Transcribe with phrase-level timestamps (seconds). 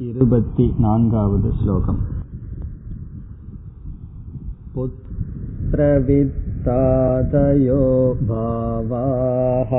[0.00, 2.00] இருபத்தி நான்காவது ஸ்லோகம்
[6.62, 7.82] पुत्रवित्तादयो
[8.28, 9.72] भावाः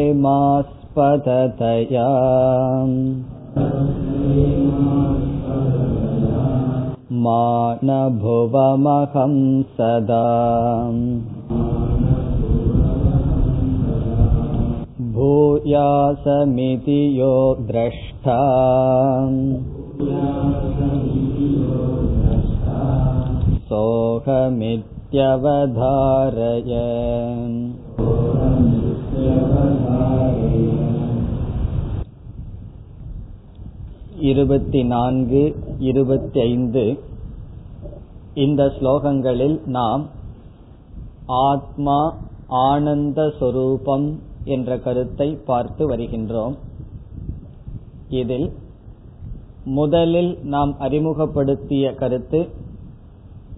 [7.11, 10.25] मा न भुवमहं सदा।
[15.18, 18.36] भूयासमिति यो द्रष्टा
[25.36, 26.72] सोऽहमित्यवधारय
[34.24, 35.54] இருபத்தி நான்கு
[35.88, 36.84] இருபத்தி ஐந்து
[38.34, 40.04] இந்த ஸ்லோகங்களில் நாம்
[41.44, 41.98] ஆத்மா
[42.62, 44.08] ஆனந்த சொரூபம்
[44.45, 46.55] என்ற கருத்தை பார்த்து வருகின்றோம்.
[48.09, 48.51] இதில்
[49.63, 52.49] முதலில் நாம் அறிமுகப்படுத்திய கருத்து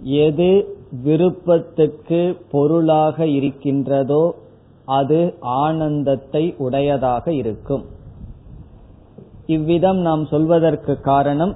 [0.03, 4.23] எது விருப்பத்துக்கு பொருளாக இருக்கின்றதோ
[4.85, 7.83] அது ஆனந்தத்தை உடையதாக இருக்கும்.
[9.45, 11.55] இவ்விதம் நாம் சொல்வதற்கு காரணம்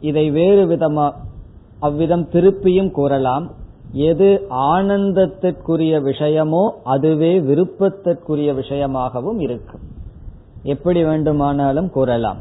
[0.00, 1.06] இதை வேறு விதமா
[1.80, 3.50] அவ்விதம் திருப்பியும் கூறலாம்.
[3.92, 9.80] எது ஆனந்தத்திற்குரிய விஷயமோ அதுவே விருப்பத்திற்குரிய விஷயமாகவும் இருக்கும்
[10.62, 12.36] எப்படி வேண்டுமானாலும் கூறலாம்.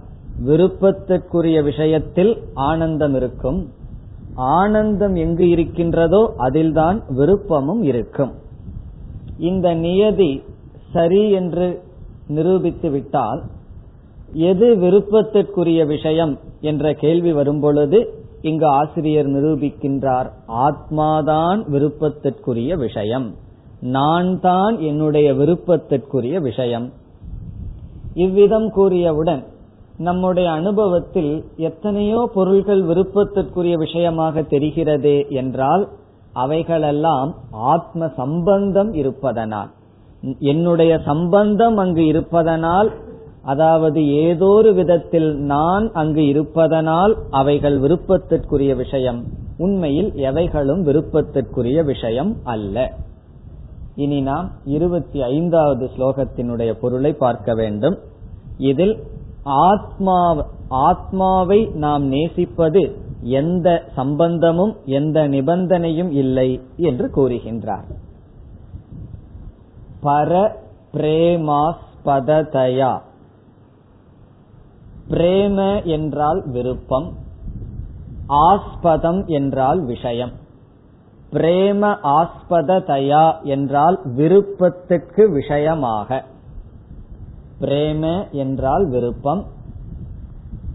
[0.46, 3.74] விருப்பத்திற்குரிய விஷயத்தில் ஆனந்தம் இருக்கும்.
[4.34, 8.32] ஆனந்தம் எங்கு இருக்கின்றதோ அதில்தான் விருப்பமும் இருக்கும்.
[9.38, 10.44] இந்த நியதி
[10.92, 11.82] சரி என்று
[12.28, 13.44] நிரூபித்து விட்டால்
[14.34, 23.36] எது விருப்பத்திற்குரிய விஷயம் என்ற கேள்வி வரும்பொழுது இங்கு ஆசிரியர் நிரூபிக்கின்றார் ஆத்மாதான் விருப்பத்திற்குரிய விஷயம்.
[23.80, 26.92] நான் தான் என்னுடைய விருப்பத்திற்குரிய விஷயம்.
[28.14, 29.44] இவ்விதம் கூறியவுடன்
[29.98, 35.88] நம்முடைய அனுபவத்தில் எத்தனையோ பொருள்கள் விருப்பத்திற்குரிய விஷயமாக தெரிகிறதே என்றால்
[36.34, 39.72] அவைகளெல்லாம் ஆத்ம சம்பந்தம் இருப்பதனால்.
[40.40, 42.90] என்னுடைய சம்பந்தம் அங்கு இருப்பதனால்
[43.42, 49.24] அதாவது ஏதோ ஒரு விதத்தில் நான் அங்கு இருப்பதனால் அவைகள் விருப்பத்திற்குரிய விஷயம்.
[49.58, 52.92] உண்மையில் எவைகளும் விருப்பத்திற்குரிய விஷயம் அல்ல.
[53.96, 57.98] இனி நாம் இருபத்தி ஐந்தாவது ஸ்லோகத்தினுடைய பொருளை பார்க்க வேண்டும்.
[58.58, 59.04] இதில்
[59.44, 67.86] ஆத்மா ஆத்மாவை நாம் நேசிப்பது எந்த சம்பந்தமும் எந்த நிபந்தனையும் இல்லை என்று கூறுகின்றார்.
[70.04, 70.52] பர
[70.94, 73.02] பிரேமாஸ்பததயா.
[75.12, 77.14] பிரேம என்றால் விருப்பம்
[78.30, 80.32] ஆஸ்பதம் என்றால் விஷயம்.
[81.32, 86.24] பிரேம ஆஸ்பததயா என்றால் விருப்பத்துக்கு விஷயமாக.
[87.62, 89.46] பிரேம என்றால் விருப்பம்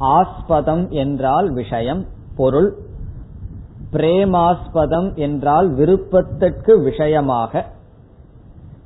[0.01, 2.77] ஆஸ்பதம் என்றால் விஷயம் பொருள்.
[3.93, 7.65] பிரேமாஸ்பதம் என்றால் விருப்பத்திற்கு விஷயமாக.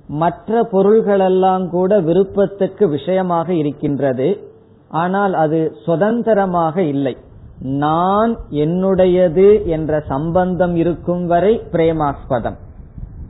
[0.06, 4.49] மற்ற பொருள்களெல்லாம் கூட விருப்பத்துக்கு விஷயமாக இருக்கின்றது.
[4.90, 7.16] ஆனால் அது சுதந்திரமாக இல்லை.
[7.60, 12.58] நான் என்னுடையது என்ற சம்பந்தம் இருக்கும் வரை பிரேமாஸ்பதம்.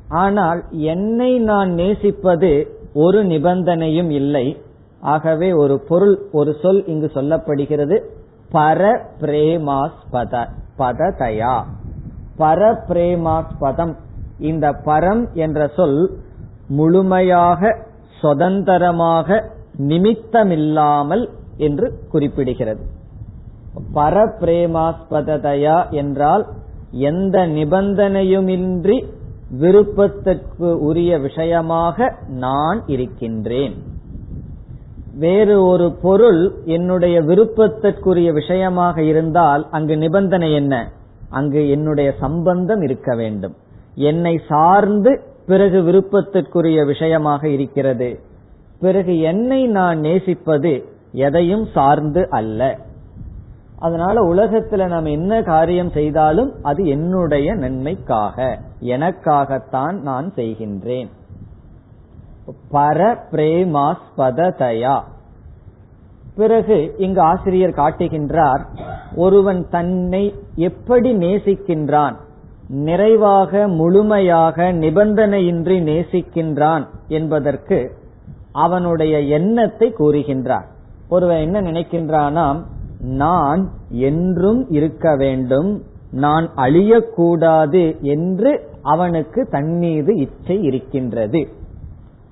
[0.09, 4.63] ஆனால் என்னை நான் நேசிப்பது ஒரு நிபந்தனையும் இல்லை.
[5.01, 7.99] ஆகவே ஒரு பொருள் ஒரு சொல் இங்கு சொல்லப்படுகிறது.
[8.53, 8.81] பர
[9.21, 10.47] பிரேமாஸ்பத
[10.79, 11.65] பததயா.
[12.39, 13.95] பர பிரேமாஸ்பதம்.
[14.39, 16.19] இந்த பரம் என்ற சொல்
[16.69, 17.77] முழுமையாக
[18.21, 19.45] சுதந்திரமாக
[19.79, 21.29] நிமித்தமில்லாமல்
[21.61, 22.83] என்று குறிப்பிடுகிறது.
[23.95, 26.45] பரபிரேமாஸ்பததயா என்றால்
[26.91, 28.97] எந்த நிபந்தனையுமின்றி
[29.61, 33.75] விருப்பத்திற்கு உரிய விஷயமாக நான் இருக்கின்றேன்.
[35.15, 40.75] வேறு ஒரு பொருள் என்னுடைய விருப்பத்திற்குரிய விஷயமாக இருந்தால் அங்கு நிபந்தனை என்ன?
[41.29, 43.57] அங்கு என்னுடைய சம்பந்தம் இருக்க வேண்டும்.
[43.95, 48.11] என்னை சார்ந்து பிறகு விருப்பத்திற்குரிய விஷயமாக இருக்கிறது.
[48.81, 50.73] பிறகு என்னை நான் நேசிப்பது
[51.13, 52.79] எதையும் சார்ந்து அல்ல.
[53.79, 61.09] அதனால உலகத்துல நாம் என்ன காரியம் செய்தாலும் அது என்னுடைய நன்மைக்காக எனக்காகத்தான் நான் செய்கின்றேன்.
[62.73, 65.01] பர பிரேமாஸ்பததயா
[66.37, 68.61] பிறகு இங்கு ஆசிரியர் காட்டுகின்றார்
[69.17, 72.17] ஒருவன் தன்னை எப்படி நேசிக்கின்றான்
[72.69, 77.97] நிறைவாக முழுமையாக நிபந்தனையின்றி நேசிக்கின்றான் என்பதற்கு
[78.53, 80.67] அவனுடைய எண்ணத்தை கூறுகின்றார்.
[81.11, 82.61] ஒருவன் என்ன நினைக்கின்றானாம்
[83.21, 85.71] நான் என்றும் இருக்க வேண்டும்
[86.11, 88.51] நான் அழியக்கூடாது என்று
[88.83, 91.43] அவனுக்கு தன்மீது இச்சை இருக்கின்றது.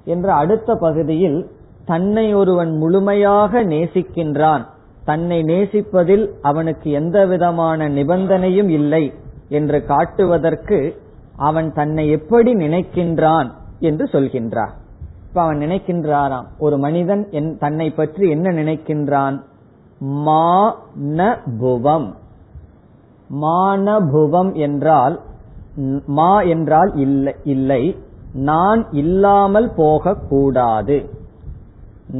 [0.04, 1.38] என்ற அடுத்த பகுதியில்
[1.86, 4.64] தன்னை ஒருவன் முழுமையாக நேசிக்கின்றான்.
[5.04, 9.04] தன்னை நேசிப்பதில் அவனுக்கு எந்த விதமான நிபந்தனையும் இல்லை
[9.48, 10.78] என்று காட்டுவதற்கு
[11.36, 13.48] அவன் தன்னை எப்படி நினைக்கின்றான்
[13.80, 14.74] என்று சொல்கின்றார்
[15.28, 17.22] இப்ப அவன் நினைக்கின்றாராம் ஒரு மனிதன்
[17.58, 19.36] தன்னை பற்றி என்ன நினைக்கின்றான்?
[20.26, 22.08] மானபுவம்.
[23.42, 25.16] மானபுவம் என்றால்
[26.18, 27.82] மா என்றால் இல்லை இல்லை
[28.48, 30.96] நான் இல்லாமல் போகக்கூடாது.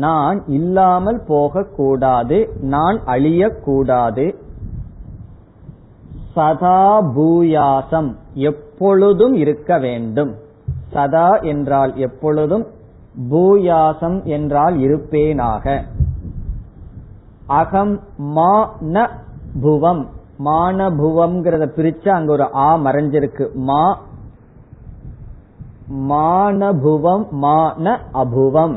[0.00, 2.38] நான் இல்லாமல் போகக்கூடாது
[2.75, 4.26] நான் அழியக்கூடாது.
[6.34, 6.82] சதா
[7.16, 8.11] பூயாசம்
[8.50, 10.32] எப்பொழுதும் இருக்க வேண்டும்.
[10.93, 12.66] சதா என்றால் எப்பொழுதும்
[13.30, 15.64] பூயாசம் என்றால் இருப்பேனாக.
[17.46, 17.94] அகம்
[18.36, 18.52] மா
[18.92, 19.06] ந
[19.60, 20.02] புவம்.
[20.44, 23.44] மானபுவம்ங்கிறத பிரிச்சு அங்க ஒரு ஆ மறைஞ்சிருக்கு.
[23.68, 23.82] மா
[26.08, 28.76] மானபுவம் மான அபுவம்.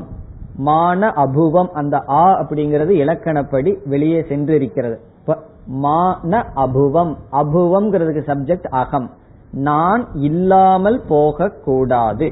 [0.57, 4.97] மான அபுவம் அந்த ஆ அப்படிங்கிறது இலக்கணப்படி வெளியே சென்று இருக்கிறது
[5.83, 7.11] மான அபுவம்.
[7.31, 9.09] அபுவம்ங்கிறதுக்கு சப்ஜெக்ட் அகம்.
[9.53, 12.27] நான் இல்லாமல் போக கூடாது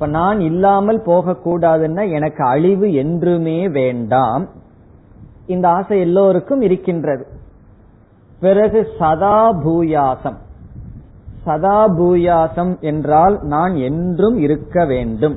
[0.00, 4.44] இப்ப நான் இல்லாமல் போகக்கூடாதுன்னா எனக்கு அழிவு என்றுமே வேண்டாம்.
[5.46, 7.24] இந்த ஆசை எல்லோருக்கும் இருக்கின்றது.
[8.40, 10.38] பிறகு சதா பூயாசம்
[11.44, 15.36] சதா பூயாசம் என்றால் நான் என்றும் இருக்க வேண்டும்.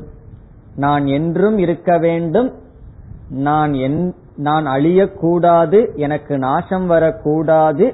[0.75, 2.49] நான் என்றும் இருக்க வேண்டும்.
[3.47, 3.73] நான்
[4.35, 5.81] நான் அழியக்கூடாது.
[5.95, 7.89] எனக்கு நாசம் வரக்கூடாது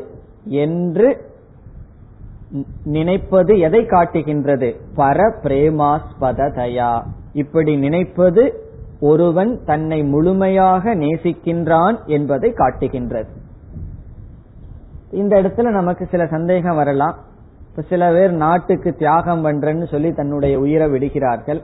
[0.65, 1.09] என்று
[2.83, 4.75] நினைப்பது எதை காட்டுகின்றது?
[4.95, 7.03] பர பிரேமாஸ்பததயா
[7.33, 8.63] இப்படி நினைப்பது
[8.99, 13.29] ஒருவன் தன்னை முழுமையாக நேசிக்கின்றான் என்பதை காட்டுகின்றது.
[15.11, 17.17] இந்த இடத்துல நமக்கு சில சந்தேகம் வரலாம்.
[17.69, 21.61] இப்ப சில பேர் நாட்டுக்கு தியாகம் பண்றேன்னு சொல்லி தன்னுடைய உயிரை விடுகிறார்கள்.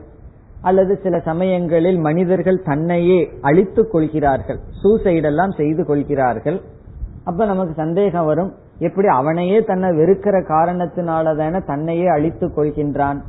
[0.61, 4.59] அல்லது சில சமயங்களில் மனிதர்கள் தன்னையே அழித்துக் கொள்கிறார்கள்.
[4.83, 6.61] சூசைடெல்லாம் செய்து கொள்கிறார்கள்.
[7.23, 8.53] அப்ப நமக்கு சந்தேகம் வரும்.
[8.77, 13.22] எப்படி அவனையே தன்னை வெறுக்கிற காரணத்தினால தானே தன்னையே அழித்துக் கொள்கின்றான்?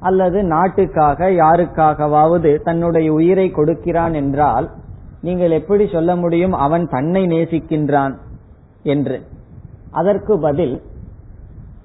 [0.00, 4.70] அல்லது நாட்டுக்காக யாருக்காகவாவது தன்னுடைய உயிரை கொடுக்கிறான் என்றால்
[5.20, 8.16] நீங்கள் எப்படி சொல்ல முடியும் அவன் தன்னை நேசிக்கின்றான்
[8.82, 9.22] என்று?
[9.90, 10.82] அதற்கு பதில்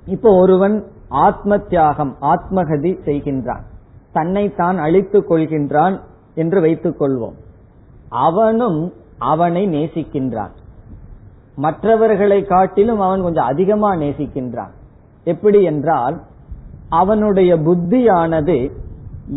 [0.06, 3.62] இப்போ ஒருவன் ஆத்ம தியாகம் ஆத்மகதி செய்கின்றான்.
[4.14, 6.00] தன்னை தான் அழித்துக் கொள்கின்றான்
[6.36, 7.36] என்று வைத்துக் கொள்வோம்.
[8.10, 10.52] அவனும் அவனை நேசிக்கின்றான்.
[11.60, 14.74] மற்றவர்களை காட்டிலும் அவன் கொஞ்சம் அதிகமா நேசிக்கின்றான்.
[15.28, 16.16] எப்படி என்றால்
[16.92, 18.58] அவனுடைய புத்தியானது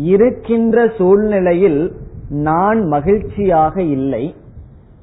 [0.05, 1.81] இருக்கின்ற சூழ்நிலையில்
[2.43, 4.23] நான் மகிழ்ச்சியாக இல்லை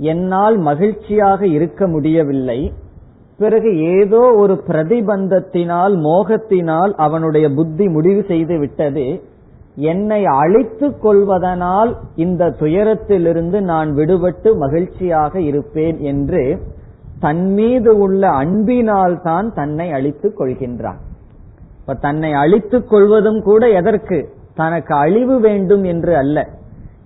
[0.04, 2.60] என்னால் மகிழ்ச்சியாக இருக்க முடியவில்லை
[3.38, 9.06] பிறகு ஏதோ ஒரு பிரதிபந்தத்தினால் மோகத்தினால் அவனுடைய புத்தி முடிவு செய்து விட்டது
[9.90, 16.42] என்னை அழித்துக் கொள்வதனால் இந்த துயரத்திலிருந்து நான் விடுபட்டு மகிழ்ச்சியாக இருப்பேன் என்று
[17.20, 20.98] தன் மீது உள்ள அன்பினால் தான் தன்னை அழித்துக் கொள்கின்றான்.
[21.80, 24.32] இப்ப தன்னை அழித்துக் கொள்வதும் கூட எதற்கு?
[24.54, 26.48] தனக்கு அழிவு வேண்டும் என்று அல்ல.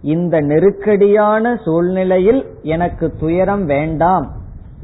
[0.02, 4.32] இந்த நெருக்கடியான சூழ்நிலையில் எனக்கு துயரம் வேண்டாம்.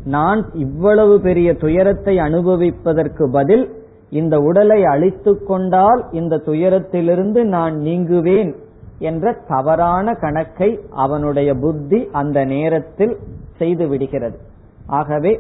[0.05, 3.73] நான் இவ்வளவு பெரிய துயரத்தை அனுபவிப்பதற்கு பதில்
[4.11, 8.55] இந்த உடலை அழித்துக் கொண்டால் இந்த துயரத்திலிருந்து நான் நீங்குவேன்
[8.99, 13.17] என்ற தவறான கணக்கை அவனுடைய புத்தி அந்த நேரத்தில்
[13.57, 14.39] செய்து விடுகிறது.
[14.99, 15.33] ஆகவே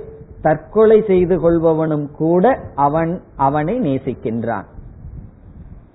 [0.42, 2.45] தற்கொலை செய்து கொள்பவனும் கூட
[2.87, 3.12] அவன்
[3.47, 4.69] அவனை நேசிக்கின்றான்.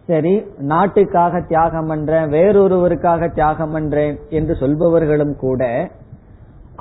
[0.08, 0.34] சரி
[0.72, 5.64] நாட்டுக்காக தியாகம் பண்றேன் வேறொருவருக்காக தியாகம் பண்றேன் என்று சொல்பவர்களும் கூட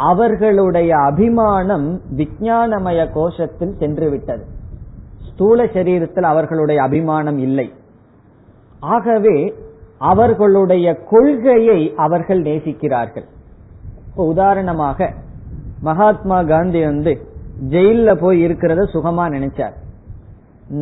[0.08, 4.44] அவர்களுடைய அபிமானம் விஞ்ஞானமய கோஷத்தில் சென்று விட்டது
[5.28, 7.68] ஸ்தூல சரீரத்தில் அவர்களுடைய அபிமானம் இல்லை.
[8.94, 9.36] ஆகவே
[10.12, 13.26] அவர்களுடைய கொள்கையை அவர்கள் நேசிக்கிறார்கள்.
[14.08, 15.08] இப்போ உதாரணமாக
[15.86, 17.12] மகாத்மா காந்தி வந்து
[17.72, 19.74] ஜெயில போய் இருக்கிறத சுகமா நினைச்சார்.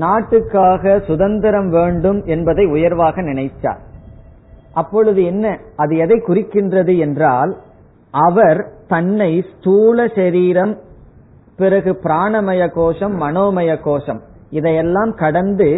[0.03, 3.81] நாட்டுக்காக சுதந்திரம் வேண்டும் என்பதை உயர்வாக நினைச்சார்.
[4.81, 7.53] அப்பொழுது என்ன அது எதை குறிக்கின்றது என்றால்
[8.15, 10.75] அவர் தன்னை ஸ்தூல சரீரம்
[11.59, 15.69] பிறகு பிராணமய கோஷம் மனோமய கோஷம் இதையெல்லாம் கடந்து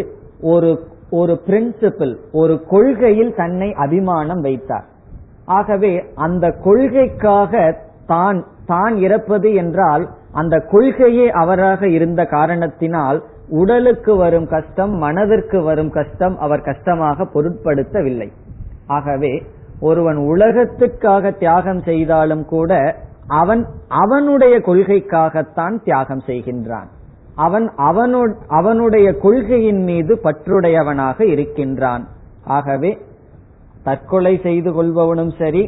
[0.53, 0.71] ஒரு
[1.11, 4.87] ஒரு பிரின்சிபிள் ஒரு கொள்கையில் தன்னை அபிமானம் வைத்தார்.
[5.59, 5.93] ஆகவே
[6.27, 7.53] அந்த கொள்கைக்காக
[8.07, 13.19] தான் தான் இறப்பது என்றால் அந்த கொள்கையே அவராக இருந்த காரணத்தினால்
[13.61, 18.29] உடலுக்கு வரும் கஷ்டம் மனதிற்கு வரும் கஷ்டம் அவர் கஷ்டமாக பொருட்படுத்தவில்லை.
[18.87, 19.35] ஆகவே
[19.81, 22.73] ஒருவன் உலகத்துக்காக தியாகம் செய்தாலும் கூட
[23.41, 23.63] அவன்
[24.03, 26.89] அவனுடைய கொள்கைக்காகத்தான் தியாகம் செய்கின்றான்.
[27.37, 27.67] அவன்
[28.49, 32.05] அவனுடைய கொள்கையின் மீது பற்றுடையவனாக இருக்கின்றான்.
[32.57, 32.91] ஆகவே
[33.85, 35.63] தற்கொலை செய்து கொள்பவனும் சரி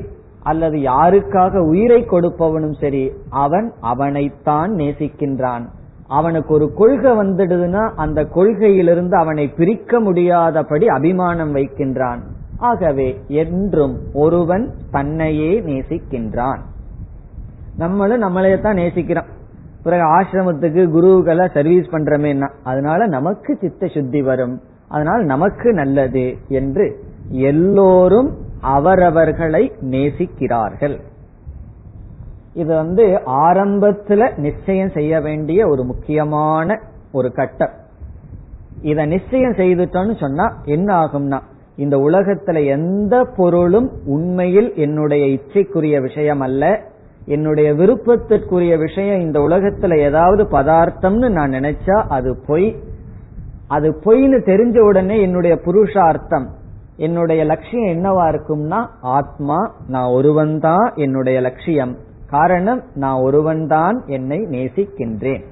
[0.51, 3.03] அல்லது யாருக்காக உயிரை கொடுப்பவனும் சரி
[3.45, 5.65] அவன் அவனைத்தான் நேசிக்கின்றான்.
[6.09, 12.21] அவனுக்கு ஒரு கொள்கை வந்துடுதுன்னா அந்த கொள்கையிலிருந்து அவனை பிரிக்க முடியாதபடி அபிமானம் வைக்கின்றான்.
[12.71, 16.63] ஆகவே என்றும் ஒருவன் தன்னையே நேசிக்கின்றான்.
[17.77, 19.31] நம்மளும் நம்மளையே தான் நேசிக்கிறோம்.
[19.83, 24.57] பிறகு ஆசிரமத்துக்கு குருவுகளை சர்வீஸ் பண்றமேன்னா அதனால நமக்கு சித்த சுத்தி வரும்.
[24.89, 26.87] அதனால் நமக்கு நல்லது என்று
[27.29, 28.31] எல்லோரும்
[28.75, 30.97] அவரவர்களை நேசிக்கிறார்கள்.
[32.55, 36.79] இது வந்து ஆரம்பத்துல நிச்சயம் செய்ய வேண்டிய ஒரு முக்கியமான
[37.13, 37.75] ஒரு கட்டம்.
[38.83, 41.41] இத நிச்சயம் செய்துட்டோம்னு சொன்னா என்ன ஆகும்னா
[41.77, 46.81] இந்த உலகத்துல எந்த பொருளும் உண்மையில் என்னுடைய இச்சைக்குரிய விஷயம் அல்ல
[47.27, 52.69] என்னுடைய விருப்பத்திற்குரிய விஷயம் இந்த உலகத்துல ஏதாவது பதார்த்தம்னு நான் நினைச்சா அது பொய்.
[53.69, 56.47] அது பொய்னு தெரிஞ்ச உடனே என்னுடைய புருஷார்த்தம்
[56.97, 61.97] என்னுடைய லட்சியம் என்னவா இருக்கும்னா ஆத்மா நான் ஒருவன் தான் என்னுடைய லட்சியம்.
[62.31, 65.45] காரணம் நான் ஒருவன் தான் என்னை நேசிக்கின்றேன்.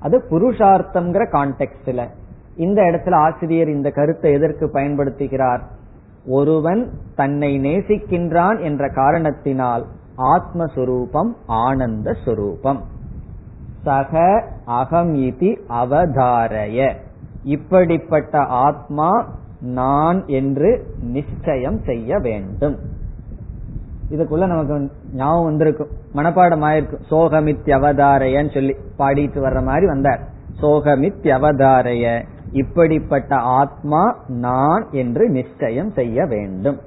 [0.00, 2.08] அது புருஷார்த்தம்ங்கிற கான்டெக்ட்ல
[2.56, 5.62] இந்த இடத்துல ஆசிரியர் இந்த கருத்தை எதற்கு பயன்படுத்துகிறார்?
[6.26, 9.84] ஒருவன் தன்னை நேசிக்கின்றான் என்ற காரணத்தினால்
[10.16, 12.80] ஆத்மஸ்வரூபம் ஆனந்த ஸ்வரூபம்
[13.84, 15.50] சக அகம் இதி
[15.82, 16.94] அவதாரய.
[17.44, 19.10] இப்படிப்பட்ட ஆத்மா
[19.60, 22.78] நான் என்று நிச்சயம் செய்ய வேண்டும்.
[24.10, 30.20] இதுக்குள்ள நமக்கு ஞாபகம் வந்திருக்கும் மனப்பாடம் ஆயிருக்கும் சோகமித் அவதாரையன்னு சொல்லி பாடிட்டு வர்ற மாதிரி வந்தார்.
[30.62, 36.80] சோகமித்ய அவதாரைய இப்படிப்பட்ட ஆத்மா நான் என்று நிச்சயம் செய்ய வேண்டும்.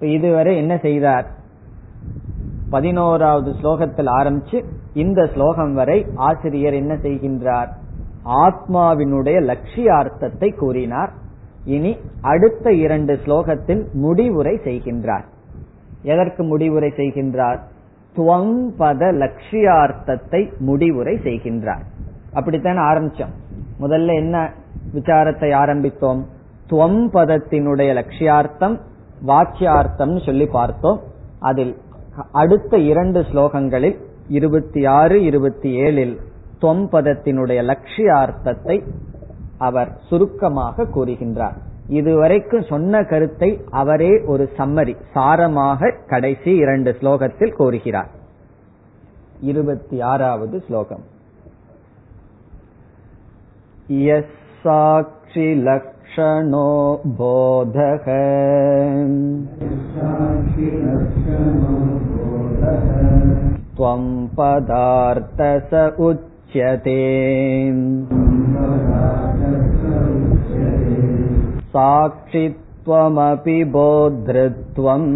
[0.00, 1.26] இதுவரை என்ன செய்தார்?
[2.70, 7.68] பதினோராவது ஸ்லோகத்தில் ஆரம்பிச்சு இந்த ஸ்லோகம் வரை ஆசிரியர் என்ன செய்கின்றார்?
[8.24, 11.12] ஆத்மாவினுடைய லட்சியார்த்தத்தை கூறினார்.
[11.68, 15.26] இனி அடுத்த இரண்டு ஸ்லோகத்தில் முடிவுரை செய்கின்றார்.
[16.02, 17.58] எதற்கு முடிவுரை செய்கின்றார்?
[18.16, 21.84] துவம்பத லட்சியார்த்தத்தை முடிவுரை செய்கின்றார்.
[22.32, 23.34] அப்படித்தான் ஆரம்பிச்சோம்.
[23.80, 24.52] முதல்ல என்ன
[24.94, 26.22] விசாரத்தை ஆரம்பித்தோம்?
[26.70, 28.76] துவம் பதத்தினுடைய லட்சியார்த்தம்
[29.26, 31.00] வாக்கியார்த்தம் சொல்லி பார்த்தோம்.
[31.38, 31.74] அதில்
[32.32, 33.96] அடுத்த இரண்டு ஸ்லோகங்களில்
[34.28, 36.14] இருபத்தி ஆறு இருபத்தி ஏழில்
[36.60, 38.76] தொம்பதத்தினுடைய லட்சியார்த்தத்தை
[39.57, 41.57] அவர் சுருக்கமாக கூறுகின்றார்
[41.87, 48.11] இதுவரைக்கும் சொன்ன கருத்தை அவரே ஒரு சம்மரி சாரமாக கடைசி இரண்டு ஸ்லோகத்தில் கூறுகிறார்
[49.41, 51.05] இருபத்தி ஆறாவது ஸ்லோகம்
[54.63, 56.69] சாட்சி லக்ஷணோ
[57.17, 58.05] போதக
[63.75, 65.71] त्वं पदार्थ स
[66.47, 66.99] उच्यते
[72.25, 75.09] साक्षित्वमपि बोद्धृत्वम्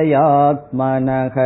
[0.00, 1.36] अविकारितयात्मनः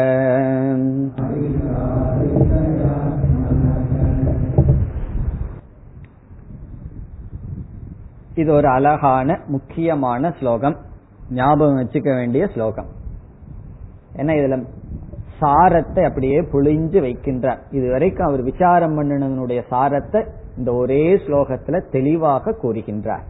[8.36, 10.76] இது ஒரு அழகான முக்கியமான ஸ்லோகம்
[11.30, 12.88] ஞாபகம் வச்சுக்க வேண்டிய ஸ்லோகம்
[14.15, 14.65] ஏன்னா இதுல?
[15.41, 17.57] சாரத்தை அப்படியே புழிஞ்சு வைக்கின்றார்.
[17.71, 20.25] இதுவரைக்கும் அவர் விசாரம் பண்ணினதனுடைய சாரத்தை
[20.57, 23.23] இந்த ஒரே ஸ்லோகத்துல தெளிவாக கூறுகின்றார்.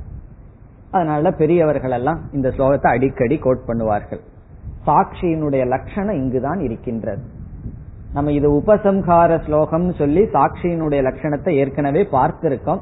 [0.91, 4.19] அதனால பெரியவர்கள் எல்லாம் இந்த ஸ்லோகத்தை அடிக்கடி கோட் பண்ணுவார்கள்.
[4.88, 7.21] சாட்சியினுடைய லட்சணம் இங்குதான் இருக்கின்றது.
[8.13, 12.81] நம்ம இது உபசம்ஹார ஸ்லோகம் சொல்லி சாட்சியினுடைய லட்சணத்தை ஏற்கனவே பார்த்திருக்கோம்.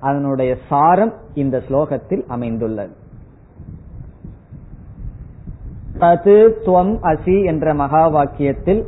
[0.00, 2.92] அதனுடைய சாரம் இந்த ஸ்லோகத்தில் அமைந்துள்ளது.
[5.98, 6.36] தது
[6.66, 8.82] துவம் அசி என்ற மகா வாக்கியத்தில்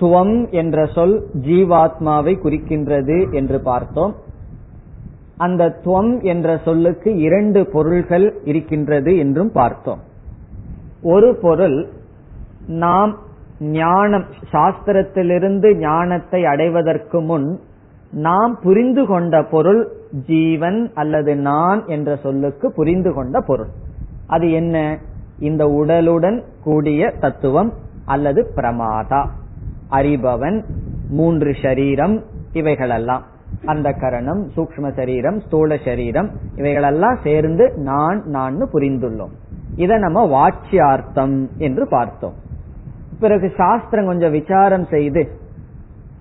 [0.00, 4.14] துவம் என்ற சொல் ஜீவாத்மாவை குறிக்கின்றது என்று பார்த்தோம்.
[5.36, 10.00] அந்த துவம் என்ற சொல்லுக்கு இரண்டு பொருள்கள் இருக்கின்றது என்றும் பார்த்தோம்.
[11.02, 11.88] ஒரு பொருள்
[12.66, 13.18] நாம்
[13.60, 17.60] ஞானம் சாஸ்திரத்திலிருந்து ஞானத்தை அடைவதற்கு முன்
[18.12, 19.88] நாம் புரிந்து கொண்ட பொருள்
[20.26, 23.68] ஜீவன் அல்லது நான் என்ற சொல்லுக்கு புரிந்து கொண்ட பொருள்.
[24.26, 24.98] அது என்ன?
[25.38, 27.72] இந்த உடலுடன் கூடிய தத்துவம்
[28.04, 29.28] அல்லது பிரமாதா.
[29.90, 30.64] அறிபவன்
[31.08, 32.22] மூன்று ஷரீரம்
[32.52, 33.24] இவைகளெல்லாம்.
[33.64, 39.30] அந்த கரணம் சூக்ம சரீரம் ஸ்தூல சரீரம் இவைகளெல்லாம் சேர்ந்து நான் நான் புரிந்துள்ளோம்.
[39.74, 42.34] இதை நம்ம வாட்சியார்த்தம் என்று பார்த்தோம்.
[43.20, 45.38] பிறகு சாஸ்திரம் கொஞ்சம் விசாரம் செய்து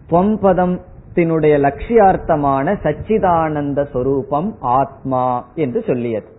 [0.09, 6.32] பொம்பதத்தினுடைய லட்சியார்த்தமான சச்சிதானந்த சொரூபம் ஆத்மா என்று சொல்லியது.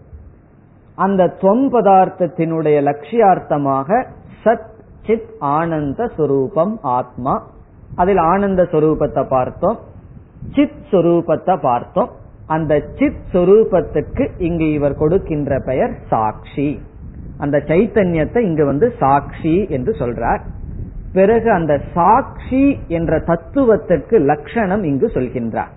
[0.95, 4.07] அந்த தொம் பதார்த்தத்தினுடைய லட்சியார்த்தமாக
[4.45, 4.73] சத்
[5.07, 7.51] சித் ஆனந்த சொரூபம் ஆத்மா.
[7.95, 9.79] அதில் ஆனந்த சொரூபத்தை பார்த்தோம்.
[10.55, 12.11] சித் சொரூபத்தை பார்த்தோம்.
[12.47, 16.83] அந்த சித் சொரூபத்துக்கு இங்கு இவர் கொடுக்கின்ற பெயர் சாட்சி.
[17.39, 20.41] அந்த சைத்தன்யத்தை இங்கு வந்து சாட்சி என்று சொல்றார்.
[21.13, 25.73] பிறகு அந்த சாட்சி என்ற தத்துவத்திற்கு லட்சணம் இங்கு சொல்கின்றார்.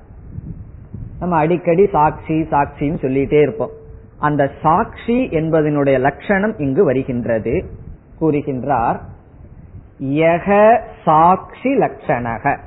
[1.19, 3.76] நம்ம அடிக்கடி சாட்சி சாட்சின்னு சொல்லிட்டே இருப்போம்.
[4.19, 7.65] அந்த சாட்சி என்பதனுடைய லட்சணம் இங்கு வருகின்றது.
[8.21, 9.00] கூறுகின்றார்
[10.00, 12.59] யக சாட்சி லட்சணக.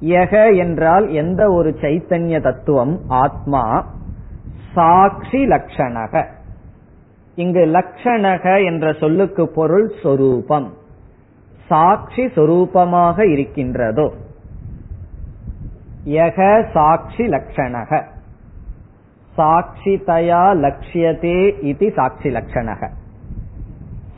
[0.00, 3.86] யக என்றால் எந்த ஒரு சைத்தன்ய தத்துவம் ஆத்மா
[4.74, 6.26] சாட்சி லட்சணக.
[7.34, 10.72] இங்கு லட்சணக என்ற சொல்லுக்கு பொருள் சொரூபம்.
[11.66, 14.12] சாட்சி சொரூபமாக இருக்கின்றதோ.
[16.04, 18.14] யக சாட்சி லட்சணக.
[19.36, 22.88] சாட்சிதயா லட்சியதே இது சாட்சி லட்சணக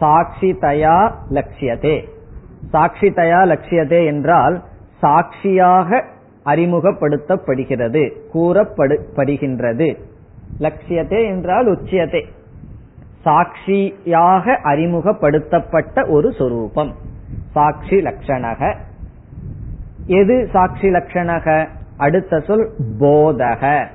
[0.00, 1.96] சாட்சிதயா லட்சியதே
[2.72, 4.62] சாட்சிதயா லட்சியதே என்றால்
[5.00, 6.04] சாட்சியாக
[6.44, 8.02] அறிமுகப்படுத்தப்படுகிறது
[8.34, 9.88] கூறப்படுகின்றது
[10.61, 12.22] லட்சியதே என்றால் உச்சியதே.
[13.22, 16.94] சாட்சியாக அறிமுகப்படுத்தப்பட்ட ஒரு சொரூபம்.
[17.52, 18.74] சாட்சி லட்சணக
[20.07, 23.87] எது சாட்சி லட்சணக அடுத்த சொல் போதக.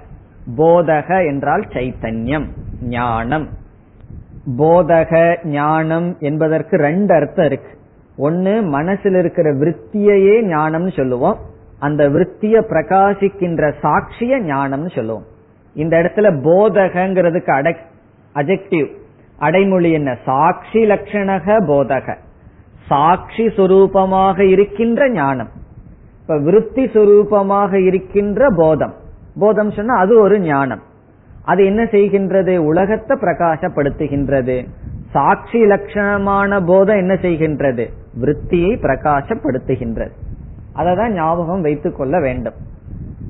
[0.58, 2.45] போதக என்றால் சைத்தன்யம்
[2.82, 3.47] ஞானம்.
[4.58, 7.69] போதக ஞானம் என்பதற்கு ரெண்டு அர்த்தம் இருக்கு.
[8.17, 11.38] ஒன்னு மனசில் இருக்கிற விற்த்தியையே ஞானம்னு சொல்லுவோம்.
[11.79, 15.23] அந்த விற்த்திய பிரகாசிக்கின்ற சாட்சிய ஞானம்னு சொல்லுவோம்.
[15.73, 17.75] இந்த இடத்துல போதகங்கிறதுக்கு அடை
[18.36, 18.89] அஜெக்டிவ்
[19.38, 20.17] அடைமொழி என்ன?
[20.25, 22.15] சாட்சி லட்சணக போதக.
[22.88, 25.49] சாட்சி சுரூபமாக இருக்கின்ற ஞானம்.
[26.21, 29.01] இப்ப விருத்தி சுரூபமாக இருக்கின்ற போதம்.
[29.39, 30.82] போதம் சொன்னா அது ஒரு ஞானம்.
[31.46, 32.58] அது என்ன செய்கின்றது?
[32.58, 34.67] உலகத்தை பிரகாசப்படுத்துகின்றது.
[35.12, 37.86] சாட்சி லட்சணமான போதம் என்ன செய்கின்றது?
[38.22, 40.12] விற்த்தியை பிரகாசப்படுத்துகின்றது.
[40.74, 42.54] அதை தான் ஞாபகம் வைத்துக் கொள்ள வேண்டும்.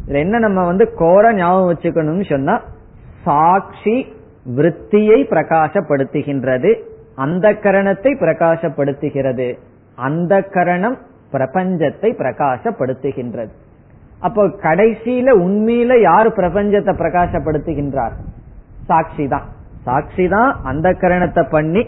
[0.07, 2.61] என்ன நம்ம வந்து கோர ஞாபகம் வச்சுக்கணும்னு சொன்னா
[3.23, 4.13] சாட்சி
[4.55, 6.81] விற்த்தியை பிரகாசப்படுத்துகின்றது
[7.15, 9.57] அந்த கரணத்தை பிரகாசப்படுத்துகிறது
[9.95, 10.97] அந்த கரணம்
[11.31, 13.49] பிரபஞ்சத்தை பிரகாசப்படுத்துகின்றது.
[14.27, 18.13] அப்போ கடைசியில உண்மையில யார் பிரபஞ்சத்தை பிரகாசப்படுத்துகின்றார்?
[18.89, 19.47] சாட்சி தான்
[19.87, 21.83] சாட்சி தான் அந்த கரணத்தை பண்ணி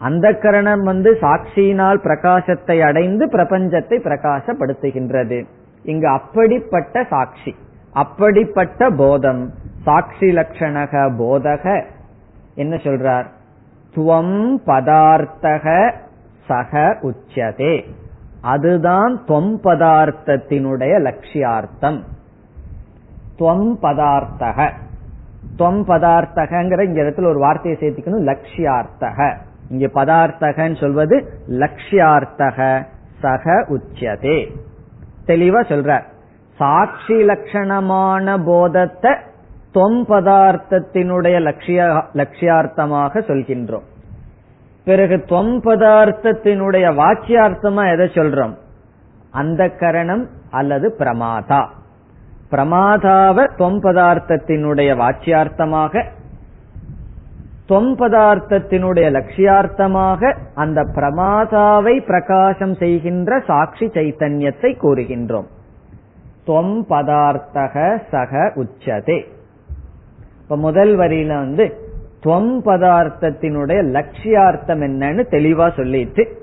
[0.00, 5.38] அந்த கரணம் வந்து சாட்சியினால் பிரகாசத்தை அடைந்து பிரபஞ்சத்தை பிரகாசப்படுத்துகின்றது.
[5.84, 7.52] இங்கு அப்படிப்பட்ட சாட்சி
[8.02, 9.42] அப்படிப்பட்ட போதம்
[9.86, 11.64] சாட்சி லட்சணக போதக
[12.62, 13.26] என்ன சொல்றார்?
[13.94, 14.36] துவம்
[14.68, 15.66] பதார்த்தக
[16.48, 17.74] சக உச்சதே.
[18.42, 22.00] அதுதான் தொம் பதார்த்தத்தினுடைய லட்சியார்த்தம்.
[23.38, 24.70] துவம் பதார்த்தக.
[25.56, 29.36] தொம் பதார்த்தகங்கிற இங்க இடத்துல ஒரு வார்த்தையை சேர்த்துக்கணும் லட்சியார்த்தக.
[29.70, 32.86] இங்க பதார்த்தகன்னு சொல்வது லட்சியார்த்தக
[33.20, 34.50] சக உச்சதே
[35.26, 36.02] தெளிவா சொல்ற.
[36.56, 39.16] சாட்சி லட்சணமான போதத்தை
[39.72, 43.90] தொம் பதார்த்தத்தினுடைய லட்சிய லட்சியார்த்தமாக சொல்கின்றோம்.
[44.84, 48.54] பிறகு தொம் பதார்த்தத்தினுடைய வாச்சியார்த்தமா எதை சொல்றோம்?
[49.30, 51.66] அந்த கரணம் அல்லது பிரமாதா.
[52.50, 56.04] பிரமாதாவ தொம் பதார்த்தத்தினுடைய வாச்சியார்த்தமாக
[57.66, 65.46] தொம் பதார்த்தத்தினுடைய லட்சியார்த்தமாக அந்த பிரமாதாவை பிரகாசம் செய்கின்ற சாட்சி சைத்தன்யத்தை கூறுகின்றோம்.
[66.44, 69.24] தொம் பதார்த்தக சக உச்சதே.
[70.42, 71.90] இப்ப முதல் வரியில வந்து
[72.22, 76.40] துவம் பதார்த்தத்தினுடைய லட்சியார்த்தம் என்னன்னு தெளிவா சொல்லிட்டு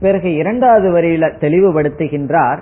[0.00, 2.58] பிறகு இரண்டாவது வரியில தெளிவுபடுத்துகின்றார்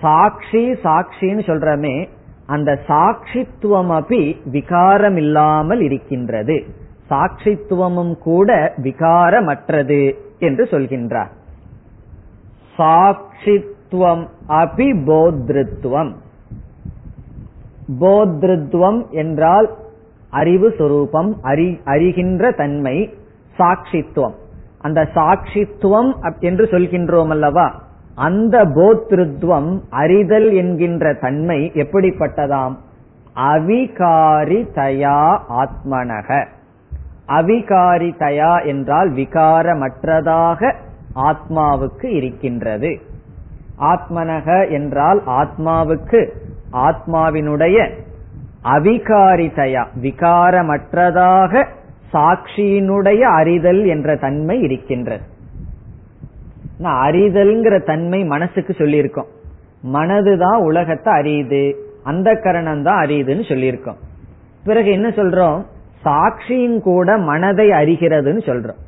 [0.00, 2.08] சாட்சி சாட்சின்னு சொல்றமே
[2.46, 6.64] அந்த சாட்சித்துவம் அப்படி விகாரம் இல்லாமல் இருக்கின்றது.
[7.10, 11.30] சாட்சித்துவமும் கூட விகாரமற்றது என்று சொல்கின்றார்.
[12.78, 16.12] சாட்சித்துவம் அபி போத்ருத்துவம்.
[18.00, 19.76] போத்ருத்துவம் என்றால்
[20.30, 23.14] அறிவு சொரூபம் அறி அறிகின்ற தன்மை
[23.58, 24.34] சாட்சித்துவம்.
[24.78, 27.80] அந்த சாட்சித்துவம் என்று சொல்கின்றோம் அல்லவா
[28.14, 32.76] அந்த போத்ருத்வம் அறிதல் என்கின்ற தன்மை எப்படிப்பட்டதாம்?
[33.36, 36.46] அவிகாரிதயா ஆத்மனக.
[37.28, 40.74] அவிகாரிதயா என்றால் விகாரமற்றதாக
[41.14, 43.00] ஆத்மாவுக்கு இருக்கின்றது.
[43.78, 46.30] ஆத்மனக என்றால் ஆத்மாவுக்கு
[46.72, 47.90] ஆத்மாவினுடைய
[48.64, 51.66] அவிகாரிதயா விகாரமற்றதாக
[52.12, 55.22] சாட்சியினுடைய அறிதல் என்ற தன்மை இருக்கின்றது.
[56.82, 59.26] அறிதல்ங்கிற தன்மை மனசுக்கு சொல்லியிருக்கோம்.
[59.92, 63.96] மனதுதான் உலகத்தை அறியுது அந்த கரணம் தான் அறியுதுன்னு சொல்லியிருக்கோம்.
[64.64, 65.64] பிறகு என்ன சொல்றோம்?
[66.04, 68.80] சாட்சியும் கூட மனதை அறிகிறதுன்னு சொல்றோம்.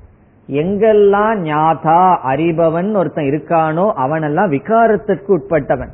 [0.48, 5.90] எங்கெல்லாம் ஞாதா அறிபவன் ஒருத்தன் இருக்கானோ அவனெல்லாம் விகாரத்திற்கு உட்பட்டவன்.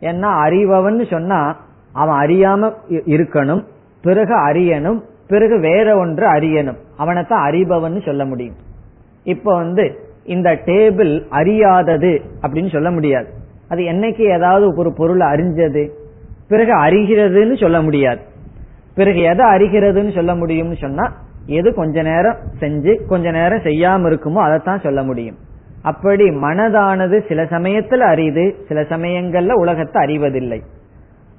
[0.00, 1.56] ஏன்னா அறிபவன் சொன்னா
[1.96, 3.62] அவன் அறியாம இருக்கணும்
[4.02, 6.78] பிறகு அறியணும் பிறகு வேற ஒன்று அறியணும்.
[6.96, 8.54] அவனைத்தான் அறிபவன் சொல்ல முடியும்.
[9.24, 9.84] இப்ப வந்து
[10.24, 13.28] இந்த டேபிள் அறியாதது அப்படின்னு சொல்ல முடியாது.
[13.68, 15.82] அது என்னைக்கு ஏதாவது ஒரு பொருள் அறிஞ்சது
[16.48, 18.20] பிறகு அறிகிறதுன்னு சொல்ல முடியாது.
[18.94, 21.06] பிறகு எதை அறிகிறதுன்னு சொல்ல முடியும்னு சொன்னா
[21.46, 25.36] எது கொஞ்ச நேரம் செஞ்சு கொஞ்ச நேரம் செய்யாம இருக்குமோ அதைத்தான் சொல்ல முடியும்.
[25.82, 30.62] அப்படி மனதானது சில சமயத்துல அறியுது சில சமயங்கள்ல உலகத்தை அறிவதில்லை.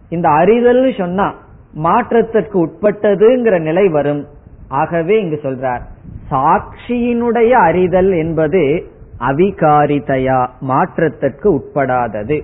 [0.09, 1.33] இந்த அறிதல் சொன்னா
[1.73, 4.25] மாற்றத்திற்கு உட்பட்டதுங்கிற நிலை வரும்.
[4.67, 5.81] ஆகவே இங்கு சொல்றார்
[6.31, 8.83] சாட்சியினுடைய அறிதல் என்பது
[9.19, 12.41] அவிகாரிதையா மாற்றத்திற்கு உட்படாதது.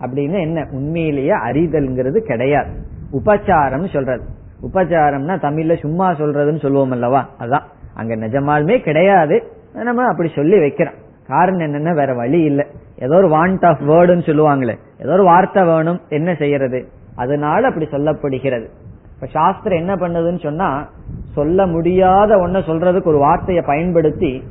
[0.00, 2.70] அப்படின்னு என்ன உண்மையிலேயே அறிதல்ங்கிறது கிடையாது.
[3.12, 4.24] உபச்சாரம் சொல்றது.
[4.62, 7.28] உபச்சாரம்னா தமிழ்ல சும்மா சொல்றதுன்னு சொல்லுவோம் அல்லவா?
[7.40, 7.62] அதான்.
[7.94, 9.42] அங்க நிஜமாலுமே கிடையாது.
[9.72, 11.02] நம்ம அப்படி சொல்லி வைக்கிறோம்.
[11.26, 12.66] காரணம் என்னன்னா வேற வழி இல்லை.
[12.98, 14.74] ஏதோ ஒரு வாண்ட் ஆஃப் வேர்டுன்னு சொல்லுவாங்களே.
[15.02, 16.88] ஏதோ ஒரு வார்த்தை வேணும் என்ன செய்யறது?
[17.16, 18.66] அதனால அப்படி சொல்லப்படுகிறது.
[19.14, 20.88] இப்ப சாஸ்திரம் என்ன பண்ணுதுன்னு சொன்னா
[21.32, 24.42] சொல்ல முடியாத ஒன்ன சொல்றதுக்கு ஒரு வார்த்தையை பயன்படுத்தி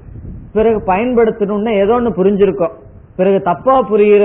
[0.53, 2.75] பிறகு பயன்படுத்தணும்னா ஏதோ ஒன்னு புரிஞ்சிருக்கோம்.
[3.15, 4.23] பிறகு தப்பா புரியுற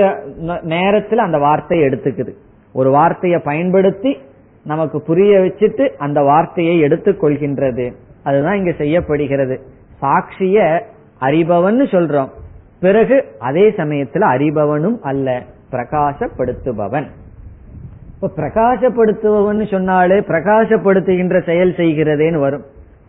[0.61, 2.33] நேரத்தில் அந்த வார்த்தையை எடுத்துக்குது.
[2.73, 4.17] ஒரு வார்த்தையை பயன்படுத்தி
[4.63, 9.61] நமக்கு புரிய வச்சுட்டு அந்த வார்த்தையை எடுத்துக் கொள்கின்றது அதுதான் இங்க செய்யப்படுகிறது.
[10.01, 10.81] சாட்சிய
[11.21, 12.29] அறிபவன் சொல்றோம்.
[12.79, 17.07] பிறகு அதே சமயத்துல அறிபவனும் அல்ல பிரகாசப்படுத்துபவன்.
[18.13, 22.63] இப்ப பிரகாசப்படுத்துபவன் சொன்னாலே பிரகாசப்படுத்துகின்ற செயல் செய்கிறதேன்னு வரும்.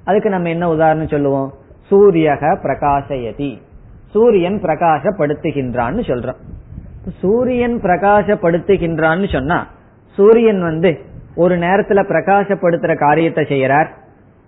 [0.04, 1.52] அதுக்கு நம்ம என்ன உதாரணம் சொல்லுவோம்?
[1.90, 3.56] சூரியக பிரகாசயதி.
[4.10, 6.36] சூரியன் பிரகாசப்படுத்துகின்றான்னு சொல்றோம்.
[7.20, 9.66] சூரியன் பிரகாசப்படுத்துகின்றான்னு சொன்னா
[10.16, 10.98] சூரியன் வந்து
[11.34, 13.86] ஒரு நேரத்துல பிரகாசப்படுத்துற காரியத்தை செய்யறார்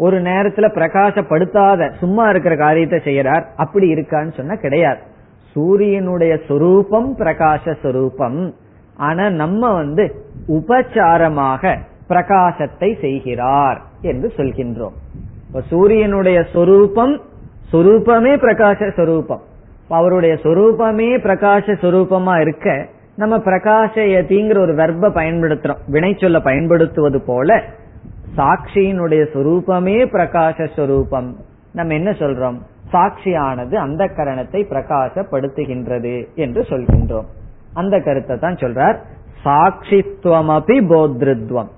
[0.04, 3.44] ஒரு நேரத்துல பிரகாசப்படுத்தாத சும்மா இருக்கிற காரியத்தை செய்யறார்.
[3.56, 5.00] அப்படி இருக்கான்னு சொன்னா கிடையாது.
[5.54, 8.40] சூரியனுடைய சொரூபம் பிரகாச சொரூபம்.
[9.08, 10.04] ஆனா நம்ம வந்து
[10.48, 11.74] உபச்சாரமாக
[12.08, 14.96] பிரகாசத்தை செய்கிறார் என்று சொல்கின்றோம்.
[15.70, 17.14] சூரியனுடைய சொரூபம்
[17.72, 19.42] சொரூபமே பிரகாச சொரூபம்.
[19.98, 22.66] அவருடைய சொரூபமே பிரகாச சொரூபமா இருக்க
[23.16, 25.82] நம்ம பிரகாசயதிங்கிற ஒரு வெர்ப பயன்படுத்துறோம்.
[25.86, 27.62] வினை சொல்ல பயன்படுத்துவது போல
[28.36, 31.36] சாட்சியினுடைய சொரூபமே பிரகாச சொரூபம்.
[31.72, 32.58] நம்ம என்ன சொல்றோம்?
[32.92, 37.24] சாட்சியானது அந்த கரணத்தை பிரகாசப்படுத்துகின்றது என்று சொல்கின்றோம்.
[37.74, 38.96] அந்த கருத்தை தான் சொல்றார்.
[39.44, 41.68] சாட்சித்துவமபி போத்ருத்வம்.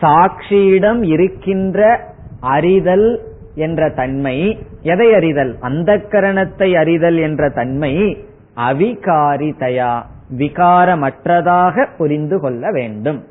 [0.00, 2.00] சாட்சியிடம் இருக்கின்ற
[2.40, 3.20] அறிதல்
[3.54, 5.56] என்ற தன்மை எதை அறிதல்?
[5.60, 8.24] அந்த கரணத்தை அறிதல் என்ற தன்மை
[8.56, 10.02] அவிகாரிதயா
[10.38, 13.24] விகாரமற்றதாக புரிந்து கொள்ள வேண்டும்.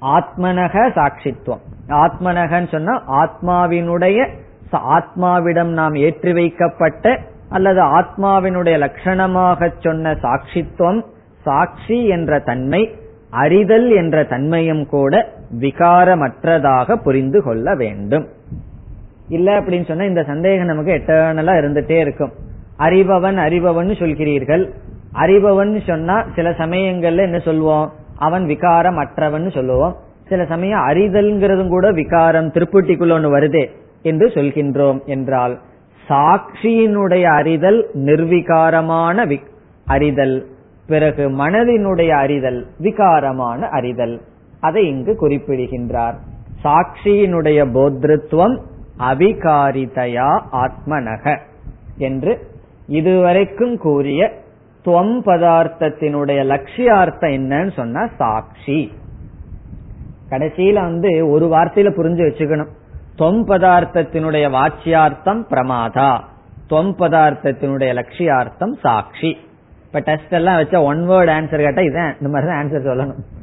[0.00, 1.60] ஆத்மனக சாட்சித்துவம்.
[1.88, 4.28] ஆத்மனகன்னு சொன்னா ஆத்மாவினுடைய
[4.72, 11.02] ஆத்மாவிடம் நாம் ஏற்றி வைக்கப்பட்ட அல்லது ஆத்மாவினுடைய லட்சணமாக சொன்ன சாட்சித்துவம்
[11.42, 12.94] சாட்சி என்ற தன்மை
[13.30, 18.28] அறிதல் என்ற தன்மையும் கூட விகாரமற்றதாக புரிந்து கொள்ள வேண்டும்.
[19.28, 22.32] இல்ல அப்படின்னு சொன்னா இந்த சந்தேகம் நமக்கு எட்டர்னலா இருந்துட்டே இருக்கும்.
[22.78, 24.70] அறிபவன் அறிபவன் சொல்கிறீர்கள்.
[25.14, 27.90] அறிபவன் சொன்னா சில சமயங்கள்ல என்ன சொல்வோம்?
[28.20, 29.96] அவன் விகாரம் அற்றவன் சொல்லுவோம்.
[30.28, 33.64] சில சமயம் அறிதல்ங்கிறதும் கூட விகாரம் திருப்பூட்டிக்குள்ள ஒன்று வருதே
[34.02, 35.58] என்று சொல்கின்றோம் என்றால்
[36.08, 39.40] சாட்சியினுடைய அறிதல் நிர்விகாரமான
[39.86, 40.46] அறிதல்.
[40.86, 44.20] பிறகு மனதினுடைய அறிதல் விகாரமான அறிதல்.
[44.60, 46.16] அதை இங்கு குறிப்பிடுகின்றார்.
[46.64, 48.56] சாட்சியினுடைய போத்ருத்துவம்
[48.98, 51.38] அவிகாரிதயா ஆத்மனக
[51.96, 52.32] என்று
[52.86, 54.32] இதுவரைக்கும் கூறிய
[54.84, 58.92] துவம் பதார்த்தத்தினுடைய லட்சியார்த்தம் என்னன்னு சொன்னா சாட்சி.
[60.30, 62.68] கடைசியில வந்து ஒரு வார்த்தையில புரிஞ்சு வச்சுக்கணும்.
[63.16, 66.20] தொம் பதார்த்தத்தினுடைய வாட்சியார்த்தம் பிரமாதா.
[66.66, 69.36] தொம் பதார்த்தத்தினுடைய லட்சியார்த்தம் சாட்சி.
[69.86, 73.38] இப்ப டெஸ்ட் எல்லாம் வச்சா ஒன் வேர்ட் ஆன்சர் கேட்டா இதான் இந்த மாதிரி தான் ஆன்சர் சொல்லணும்.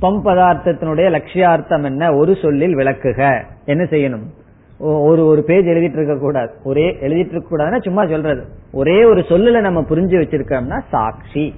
[0.00, 2.14] தொம் பதார்த்தத்தினுடைய லட்சியார்த்தம் என்ன?
[2.14, 3.44] ஒரு சொல்லில் விளக்குக.
[3.64, 4.43] என்ன செய்யணும்?
[4.78, 6.50] ஒரு ஒரு பேஜ் எழுதிட்டு இருக்க கூடாது.
[6.64, 8.44] ஒரே எழுதிட்டு இருக்க கூடாதுன்னா சும்மா சொல்றது.
[8.72, 11.54] ஒரே ஒரு சொல்லுல நம்ம புரிஞ்சு வச்சிருக்கோம்னா சாட்சி.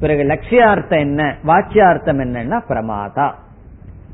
[0.00, 1.36] பிறகு லட்சியார்த்தம் என்ன?
[1.46, 3.30] வாட்சியார்த்தம் என்னன்னா பிரமாதா.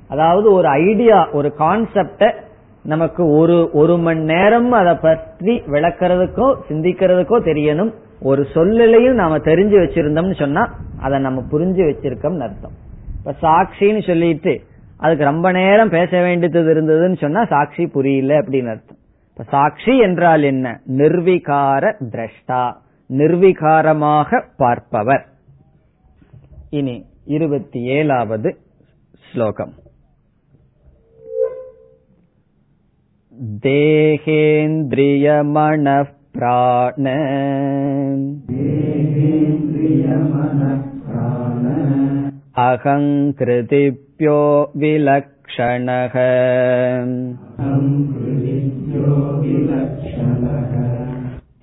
[0.09, 2.35] அதாவது ஒரு ஐடியா ஒரு கான்செப்ட
[2.83, 7.93] நமக்கு ஒரு ஒரு மணி நேரம் அதை பற்றி விளக்குறதுக்கோ சிந்திக்கிறதுக்கோ தெரியணும்.
[8.21, 12.73] ஒரு சொல்லலையும் நாம தெரிஞ்சு வச்சிருந்தோம்னு சொன்னா அதை நம்ம புரிஞ்சு வச்சிருக்கோம்னு அர்த்தம்.
[13.19, 14.61] இப்ப சாட்சின்னு சொல்லிட்டு
[14.98, 20.68] அதுக்கு ரொம்ப நேரம் பேச வேண்டியது இருந்ததுன்னு சொன்னா சாட்சி புரியல அப்படின்னு அர்த்தம் இப்ப சாட்சி என்றால் என்ன
[20.98, 22.64] நிர்விகார திரஷ்டா
[23.10, 25.26] நிர்விகாரமாக பார்ப்பவர்
[26.72, 28.52] இனி இருபத்தி ஏழாவது
[29.32, 29.74] ஸ்லோகம்
[34.82, 37.06] देहेन्द्रियमनः प्राण
[42.68, 44.40] अहङ्कृतिभ्यो
[44.82, 46.16] विलक्षणः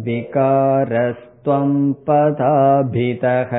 [0.09, 3.53] विकारस्त्वम् पदाभितः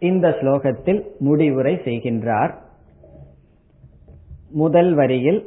[0.00, 2.52] இந்த ஸ்லோகத்தில் முடிவுரை செய்கின்றார்.
[4.50, 5.40] முதல் வரியில்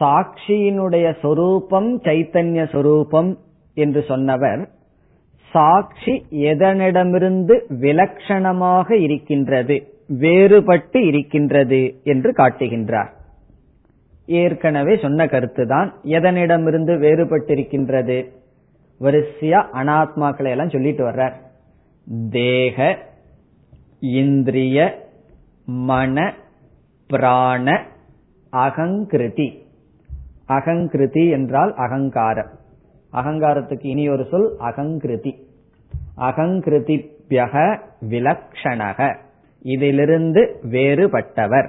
[0.00, 3.38] சாட்சியினுடைய சொரூபம் சைத்தன்ய சொரூபம்
[3.74, 4.68] என்று சொன்னவர்
[5.52, 9.76] சாட்சி எதனிடமிருந்து விலட்சணமாக இருக்கின்றது
[10.08, 13.10] வேறுபட்டு இருக்கின்றது என்று காட்டுகின்றார்.
[14.26, 18.18] ஏற்கனவே சொன்ன கருத்துதான் எதனிடமிருந்து வேறுபட்டிருக்கின்றது?
[19.00, 21.34] வரிசையா அனாத்மாக்களை எல்லாம் சொல்லிட்டு வர்றார்.
[22.30, 22.98] தேக
[23.98, 25.08] இந்திரிய
[25.64, 26.34] மன
[27.06, 27.86] பிராண
[28.52, 29.62] அகங்கிருதி.
[30.48, 32.50] அகங்கிருதி என்றால் அகங்காரம்.
[33.12, 35.32] அகங்காரத்துக்கு இனி ஒரு சொல் அகங்கிருதி.
[36.16, 39.16] அகங்கிருதிபியக விலக்ஷணக.
[39.62, 41.68] இதிலிருந்து வேறுபட்டவர்.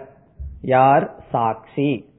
[0.61, 1.15] யார்?
[1.31, 2.09] சாட்சி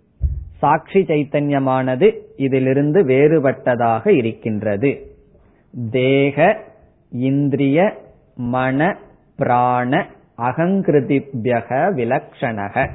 [0.59, 5.16] சாட்சி சைத்தன்யமானது இதிலிருந்து வேறுபட்டதாக இருக்கின்றது.
[5.90, 6.64] தேக
[7.11, 8.03] இந்திரிய
[8.37, 8.99] மன
[9.38, 10.07] பிராண
[10.38, 12.88] அகங்கிருதிபியக விலக்ஷணக.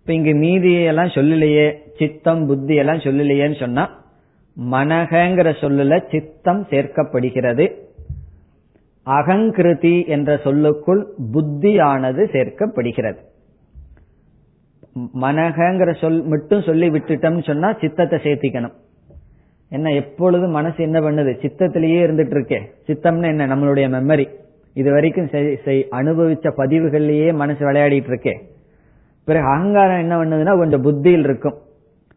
[0.00, 1.66] இப்ப இங்கு மீதியெல்லாம் சொல்லலையே
[1.98, 4.04] சித்தம் புத்தி எல்லாம் சொல்லலையேன்னு சொன்னா
[4.70, 7.64] மனகங்கிற சொல்லுல சித்தம் சேர்க்கப்படுகிறது.
[9.06, 13.16] அகங்கிருதி என்ற சொல்லுக்குள் புத்தியானது சேர்க்கப்படுகிறது.
[15.20, 18.72] மனகங்கிற சொல் மட்டும் சொல்லி விட்டுட்டோம்னு சொன்னா சித்தத்தை சேர்த்திக்கணும்.
[19.68, 21.32] என்ன எப்பொழுது மனசு என்ன பண்ணுது?
[21.42, 22.60] சித்தத்திலேயே இருந்துட்டு இருக்கே.
[22.86, 23.46] சித்தம்னு என்ன?
[23.46, 24.44] நம்மளுடைய மெமரி
[24.80, 25.28] இது வரைக்கும்
[25.98, 28.34] அனுபவிச்ச பதிவுகள்லயே மனசு விளையாடிட்டு இருக்கே
[29.28, 31.56] பிறகு அகங்காரம் என்ன பண்ணுதுன்னா கொஞ்சம் புத்தியில் இருக்கும்.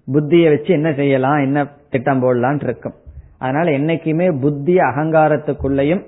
[0.08, 1.60] புத்தியை வச்சு என்ன செய்யலாம் என்ன
[1.94, 2.96] திட்டம் போடலான் இருக்கும்
[3.44, 6.04] அதனால என்னைக்குமே புத்தி அகங்காரத்துக்குள்ளேயும்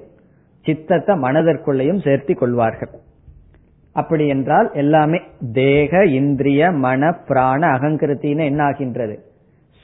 [0.66, 2.92] சித்தத்தை மனதிற்குள்ளேயும் சேர்த்தி கொள்வார்கள்.
[3.96, 5.20] அப்படி என்றால் எல்லாமே
[5.54, 9.16] தேக இந்திரிய மன பிராண அகங்கிருத்தின்னு என்ன ஆகின்றது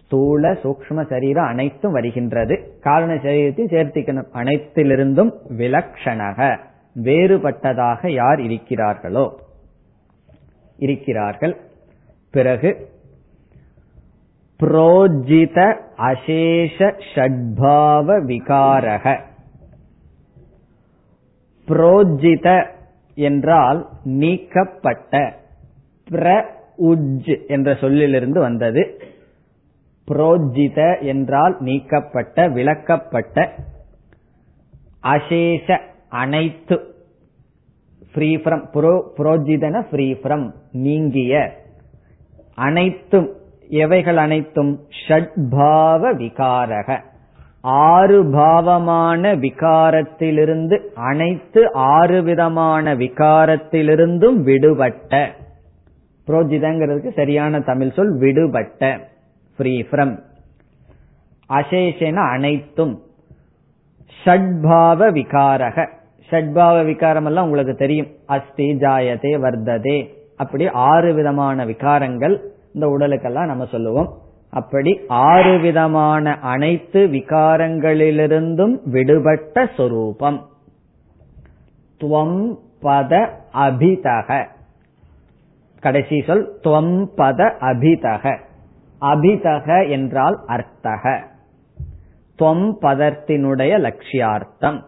[0.08, 2.56] ஸ்தூல சூக்ம சரீரம் அனைத்தும் வருகின்றது.
[2.82, 4.30] காரண சரீரத்தையும் சேர்த்திக்கணும்.
[4.34, 6.58] அனைத்திலிருந்தும் விலக்ஷணக
[7.04, 9.26] வேறுபட்டதாக யார் இருக்கிறார்களோ
[10.78, 11.56] இருக்கிறார்கள்.
[12.32, 12.70] பிறகு
[14.60, 15.58] புரோஜித
[15.98, 16.78] அசேஷ
[17.16, 19.20] ஷட்பாவ விகாரக.
[21.68, 22.48] புரோஜித
[23.16, 25.36] என்றால் நீக்கப்பட்ட
[26.12, 26.44] பிர
[26.78, 29.02] உஜ் என்ற சொல்லிலிருந்து வந்தது.
[30.08, 33.50] புரோஜித என்றால் நீக்கப்பட்ட விளக்கப்பட்ட
[35.04, 35.78] அசேஷ
[36.10, 36.96] அனைத்து.
[38.14, 41.54] ஃப்ரீ ஃப்ரம் புரோ புரோஜிதன ஃப்ரீ ஃப்ரம் நீங்கிய.
[42.56, 43.30] அனைத்தும்
[43.68, 44.80] எவைகள் அனைத்தும்?
[45.08, 47.00] ஷட்பாவ விகாரக.
[47.62, 55.32] ஆறு பாவமான விகாரத்திலிருந்து அனைத்து ஆறு விதமான விகாரத்திலிருந்தும் விடுபட்ட.
[56.28, 59.10] புரோஜிதங்கிறதுக்கு சரியான தமிழ் சொல் விடுபட்ட.
[59.58, 60.20] ஃப்ரீ ஃப்ரம்
[61.50, 63.02] அசேஷன அனைத்தும்.
[64.24, 65.90] ஷட்பாவ விகாரக.
[66.30, 68.08] ஷட்பாவ விகாரம் எல்லாம் உங்களுக்கு தெரியும்.
[68.26, 70.14] அஸ்தி ஜாயதே வர்த்ததே.
[70.38, 72.40] அப்படி ஆறு விதமான விகாரங்கள்
[72.74, 74.18] இந்த உடலுக்கெல்லாம் நம்ம சொல்லுவோம்.
[74.50, 80.48] அப்படி ஆறு விதமான அனைத்து விகாரங்களிலிருந்தும் விடுபட்ட சொரூபம்.
[82.00, 84.48] துவம் பத அபிதக.
[85.82, 88.46] கடைசி சொல் துவம் பத அபிதக.
[89.02, 91.20] அபிதக என்றால் அர்த்தக.
[92.40, 94.82] துவம் பதத்தினுடைய லட்சியார்த்தம்.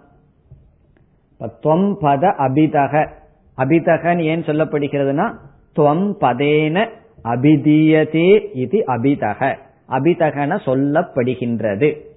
[1.63, 3.10] துவம் பத அபிதக.
[3.58, 5.34] அபிதகன் ஏன் சொல்லப்படுகிறதுனா
[5.76, 6.89] துவம் பதேன
[7.24, 9.58] அபிதீயதே இது அபிதக.
[9.89, 12.08] அபிதகன சொல்லப்படுகின்றது.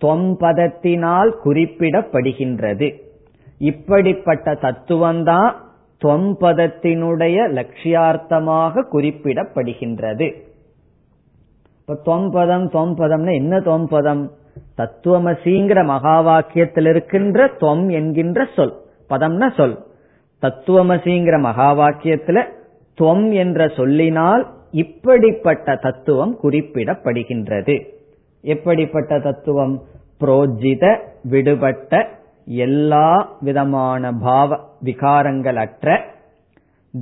[0.00, 3.00] தொம்பதத்தினால் குறிப்பிடப்படுகின்றது.
[3.58, 5.52] இப்படிப்பட்ட தத்துவம்தான்
[6.04, 10.46] தொம்பதத்தினுடைய லட்சியார்த்தமாக குறிப்பிடப்படுகின்றது.
[11.88, 14.30] இப்ப தொம்பதம் தொம்பதம்னா என்ன தொம்பதம்
[14.76, 18.74] தத்துவமசிங்கிற மகா வாக்கியத்தில் இருக்கின்ற தொம் என்கின்ற சொல்.
[19.10, 19.86] பதம்னா சொல்.
[20.42, 22.44] தத்துவமசிங்கிற மகா வாக்கியத்துல
[22.94, 27.84] தொம் என்ற சொல்லினால் இப்படிப்பட்ட தத்துவம் குறிப்பிடப்படுகின்றது.
[28.40, 29.82] எப்படிப்பட்ட தத்துவம்?
[30.20, 30.98] புரோஜித
[31.30, 32.06] விடுபட்ட
[32.44, 36.04] எல்லா விதமான பாவ விகாரங்கள் அற்ற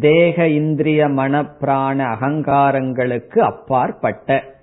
[0.00, 4.54] தேக இந்திரிய மன பிராண அகங்காரங்களுக்கு அப்பாற்பட்ட.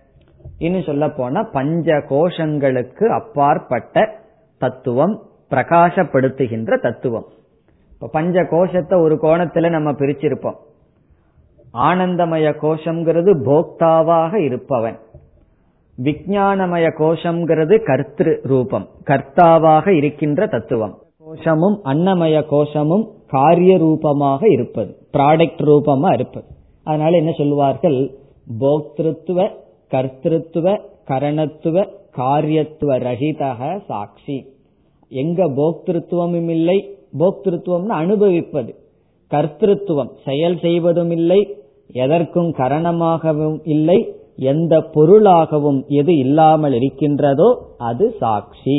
[0.64, 4.20] இன்னும் சொல்ல போனா பஞ்ச கோஷங்களுக்கு அப்பாற்பட்ட
[4.58, 7.26] தத்துவம் பிரகாசப்படுத்துகின்ற தத்துவம்.
[7.94, 10.56] இப்ப பஞ்ச கோஷத்தை ஒரு கோணத்துல நம்ம பிரிச்சிருப்போம்.
[11.74, 14.98] ஆனந்தமய கோஷம்ங்கிறது போக்தாவாக இருப்பவன்.
[16.04, 20.98] விஜயானமய கோஷம்ங்கிறது கர்த்திரு ரூபம் கர்த்தாவாக இருக்கின்ற தத்துவம்.
[21.18, 26.46] கோஷமும் அன்னமய கோஷமும் காரிய ரூபமாக இருப்பது ப்ராடக்ட் ரூபமா இருப்பது.
[26.84, 28.12] அதனால என்ன சொல்லுவார்கள்?
[28.60, 29.62] போக்திருத்துவ
[29.94, 30.68] கர்த்திருத்துவ
[31.06, 31.78] கரணத்துவ
[32.18, 34.38] காரியத்துவ ரஹிதக சாட்சி.
[35.10, 36.78] எங்க போக்திருத்துவமும் இல்லை
[37.20, 38.72] போக்திருத்துவம்னு அனுபவிப்பது.
[39.32, 41.40] கர்த்திருத்துவம் செயல் செய்வதும் இல்லை
[41.94, 44.00] எதற்கும் கரணமாகவும் இல்லை
[44.36, 48.78] எந்த பொருளாகவும் எது இல்லாமல் இருக்கின்றதோ அது சாட்சி.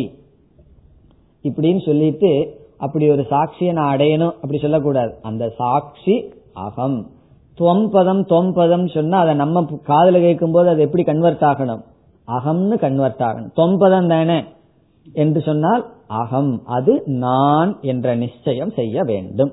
[1.45, 2.31] இப்படின்னு சொல்லிட்டு
[2.79, 5.13] அப்படி ஒரு சாட்சியை நான் அடையணும் அப்படி சொல்லக்கூடாது.
[5.23, 6.15] அந்த சாட்சி
[6.67, 6.99] அகம்.
[7.59, 11.83] தொம்பதம் தொம்பதம் சொன்னா அதை நம்ம காதல கேட்கும் போது அது எப்படி கன்வெர்ட் ஆகணும்?
[12.27, 13.51] அகம்னு கன்வெர்ட் ஆகணும்.
[13.57, 14.45] தொம்பதம் தானே?
[15.13, 19.53] என்று சொன்னால் அகம் அது நான் என்ற நிச்சயம் செய்ய வேண்டும்.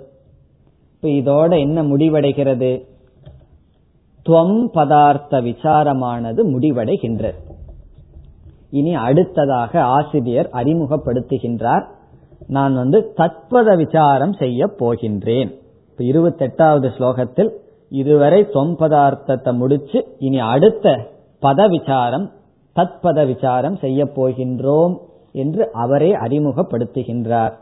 [1.01, 2.81] இப்ப இதோட என்ன முடிவடைகிறது?
[4.29, 7.35] துவம் பதார்த்த விசாரமானது முடிவடைகின்றது.
[8.69, 11.85] இனி அடுத்ததாக ஆசிரியர் அறிமுகப்படுத்துகின்றார்.
[12.47, 15.59] நான் வந்து தத்பத விசாரம் செய்ய போகின்றேன்.
[15.91, 17.49] இப்ப இருபத்தி எட்டாவது ஸ்லோகத்தில்
[17.92, 21.12] இதுவரை தொம் பதார்த்தத்தை முடிச்சு இனி அடுத்த
[21.42, 22.30] பத விசாரம்
[22.76, 24.98] தத்பத விசாரம் செய்ய போகின்றோம்
[25.34, 27.52] என்று அவரே அறிமுகப்படுத்துகின்றார்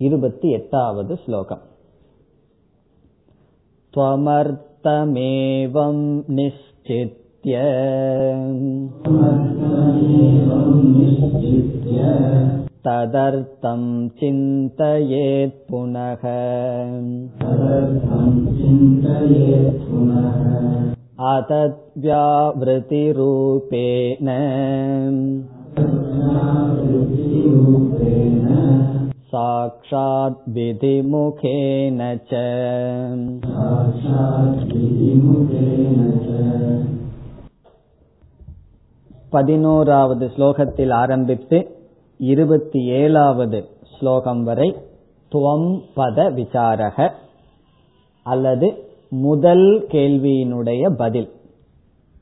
[0.00, 1.58] இருபத்தி எட்டாவது ஸ்லோகம்
[3.94, 5.96] त्वमर्थमेवं
[6.30, 7.54] निश्चित्य
[12.86, 13.82] तदर्थं
[14.18, 16.24] चिन्तयेत् पुनः
[22.78, 24.28] अतद्व्यावृतिरूपेण
[29.32, 32.32] साक्षात् विधिमुखेन च
[39.32, 41.58] பதினோராவது ஸ்லோகத்தில் ஆரம்பித்து
[42.31, 43.59] இருபத்தி ஏழாவது
[43.97, 44.67] ஸ்லோகம் வரை
[45.31, 47.11] துவம் பத விசாரக
[48.23, 48.67] அல்லது
[49.09, 51.29] முதல் கேள்வியினுடைய பதில்.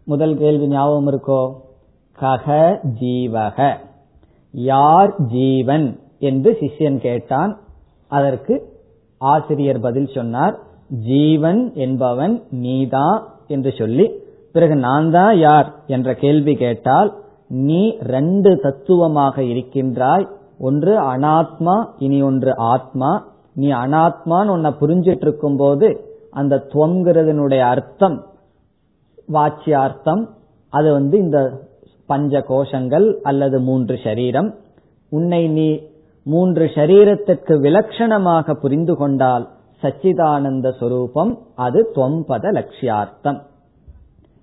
[0.05, 1.41] முதல் கேள்வி ஞாபகம் இருக்கோ?
[2.17, 2.47] கக
[3.01, 3.77] ஜீவக.
[4.51, 7.57] யார் ஜீவன் என்று சிஷ்யன் கேட்டான்.
[8.07, 8.53] அதற்கு
[9.17, 10.59] ஆசிரியர் பதில் சொன்னார்.
[10.89, 13.09] ஜீவன் என்பவன் நீதா
[13.47, 14.05] என்று சொல்லி
[14.51, 17.11] பிறகு நான் தான் யார் என்ற கேள்வி கேட்டால்
[17.51, 20.27] நீ ரெண்டு தத்துவமாக இருக்கின்றாய்.
[20.59, 23.27] ஒன்று அனாத்மா இனி ஒன்று ஆத்மா.
[23.53, 25.87] நீ அனாத்மான்னு உன்னை புரிஞ்சிட்டு இருக்கும் போது
[26.29, 28.25] அந்த துவங்கிறதுனுடைய அர்த்தம்
[29.33, 30.25] வாச்சியார்த்தம்
[30.69, 31.39] அது வந்து இந்த
[32.05, 34.55] பஞ்ச கோஷங்கள் அல்லது மூன்று சரீரம்.
[35.09, 35.81] உன்னை நீ
[36.23, 39.47] மூன்று சரீரத்திற்கு விலட்சணமாக புரிந்து கொண்டால்
[39.83, 43.39] சச்சிதானந்த சொரூபம் அது தொம்பத லட்சியார்த்தம்.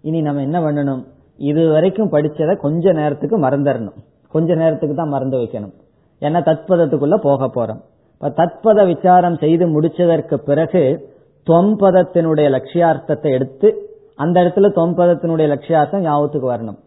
[0.03, 1.05] இனி நம்ம என்ன பண்ணணும்?
[1.39, 3.99] இது வரைக்கும் படிச்சதை கொஞ்ச நேரத்துக்கு மறந்துடணும்.
[4.29, 5.75] கொஞ்ச நேரத்துக்கு தான் மறந்து வைக்கணும்.
[6.21, 7.81] ஏன்னா தத்பதத்துக்குள்ள போக போறோம்.
[8.15, 11.15] இப்ப தத்பத விசாரம் செய்து முடிச்சதற்கு பிறகு
[11.47, 13.69] தொம்பதத்தினுடைய லட்சியார்த்தத்தை எடுத்து
[14.17, 16.79] அந்த இடத்துல தொம்பதத்தினுடைய லட்சியார்த்தம் ஞாபகத்துக்கு வரணும்.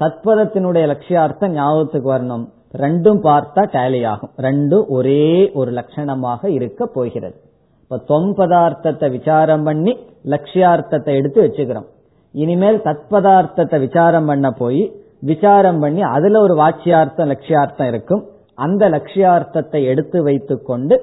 [0.00, 2.44] தத்பதத்தினுடைய லட்சியார்த்தம் ஞாபகத்துக்கு வரணும்.
[2.78, 4.30] ரெண்டும் பார்த்தா டேலி ஆகும்.
[4.36, 7.36] ரெண்டும் ஒரே ஒரு லட்சணமாக இருக்க போகிறது.
[7.82, 11.88] இப்ப தொம்பதார்த்தத்தை விசாரம் பண்ணி லட்சியார்த்தத்தை எடுத்து வச்சுக்கிறோம்.
[12.34, 14.82] இனிமேல் தத்பதார்த்தத்தை விசாரம் பண்ண போய்
[15.20, 18.22] விசாரம் பண்ணி அதுல ஒரு வாட்சியார்த்தம் லட்சியார்த்தம் இருக்கும்.
[18.54, 20.96] அந்த லட்சியார்த்தத்தை எடுத்து வைத்துக் கொண்டு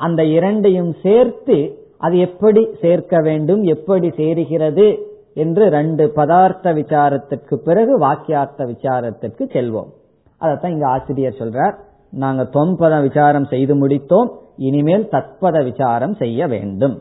[0.00, 1.56] அந்த இரண்டையும் சேர்த்து
[1.98, 4.86] அது எப்படி சேர்க்க வேண்டும் எப்படி சேருகிறது
[5.34, 9.90] என்று ரெண்டு பதார்த்த விசாரத்திற்கு பிறகு வாக்கியார்த்த விசாரத்திற்கு செல்வோம்.
[10.38, 11.74] அதைத்தான் இங்க ஆசிரியர் சொல்றார்.
[12.10, 14.28] நாங்க தொம்பத விசாரம் செய்து முடித்தோம்.
[14.56, 16.96] இனிமேல் தத்பத விசாரம் செய்ய வேண்டும்.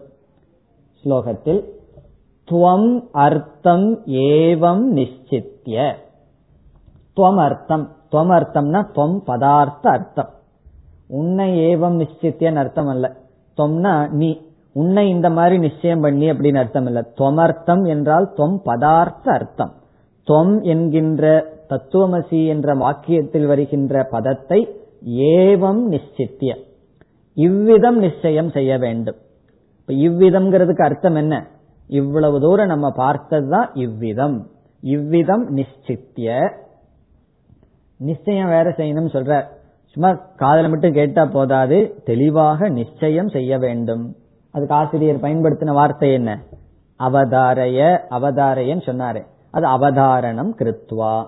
[1.03, 1.61] ஸ்லோகத்தில்
[2.51, 5.93] துவம் அர்த்தம் ஏவம் நிச்சித்ய
[7.17, 10.29] துவம் அர்த்தம் துவம் அர்த்தம்னா துவம் பதார்த்த அர்த்தம்.
[11.07, 13.15] உன்னை ஏவம் நிச்சித்தியன்னு அர்த்தம் அல்ல
[13.57, 14.41] தொம்னா நீ.
[14.73, 19.73] உன்னை இந்த மாதிரி நிச்சயம் பண்ணி அப்படின்னு அர்த்தம் இல்ல தொமர்த்தம் என்றால் தொம் பதார்த்த அர்த்தம்.
[20.23, 24.59] தொம் என்கின்ற தத்துவமசி என்ற வாக்கியத்தில் வருகின்ற பதத்தை
[25.35, 26.51] ஏவம் நிச்சித்திய
[27.37, 29.19] இவ்விதம் நிச்சயம் செய்ய வேண்டும்.
[29.79, 31.35] இப்ப இவ்விதம்ங்கிறதுக்கு அர்த்தம் என்ன?
[31.87, 34.47] இவ்வளவு தூரம் நம்ம பார்த்ததுதான் இவ்விதம்.
[34.81, 36.53] இவ்விதம் நிச்சித்திய
[37.97, 39.45] நிச்சயம் வேற செய்யணும் சொல்ற.
[39.85, 42.01] சும்மா காதல மட்டும் கேட்டா போதாது.
[42.03, 44.15] தெளிவாக நிச்சயம் செய்ய வேண்டும்.
[44.51, 46.39] அதுக்கு ஆசிரியர் பயன்படுத்தின வார்த்தை என்ன?
[46.99, 49.25] அவதாரைய அவதாரையன்னு சொன்னாரு.
[49.51, 51.25] அது அவதாரணம் கிருத்வா.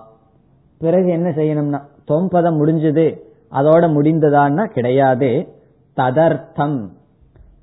[0.78, 1.80] பிறகு என்ன செய்யணும்னா
[2.10, 3.18] தொம்பதம் முடிஞ்சது.
[3.50, 5.48] அதோட முடிந்ததான்னா கிடையாது.
[5.96, 6.88] ததர்த்தம்.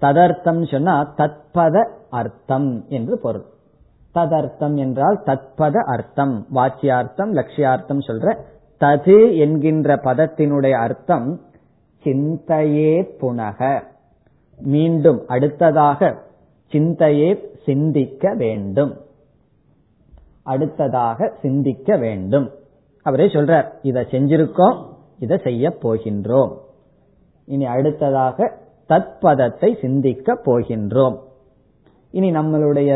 [0.01, 3.45] ததர்த்தம் சொன்னா தத்பத அர்த்தம் என்று பொருள்.
[4.15, 8.35] ததர்த்தம் என்றால் தத்பத அர்த்தம் வாச்சியார்த்தம் லட்சியார்த்தம் சொல்ற
[8.81, 11.27] தது என்கின்ற பதத்தினுடைய அர்த்தம்
[12.03, 13.59] சிந்தையே புனக.
[14.59, 16.09] மீண்டும் அடுத்ததாக
[16.71, 17.29] சிந்தையே
[17.65, 18.93] சிந்திக்க வேண்டும்.
[20.43, 22.47] அடுத்ததாக சிந்திக்க வேண்டும்.
[23.05, 24.77] அவரே சொல்றார் இதை செஞ்சிருக்கோம்
[25.19, 26.51] இதை செய்ய போகின்றோம்.
[27.47, 28.37] இனி அடுத்ததாக
[28.89, 31.17] தத்பதத்தை சிந்திக்க போகின்றோம்.
[32.17, 32.89] இனி நம்மளுடைய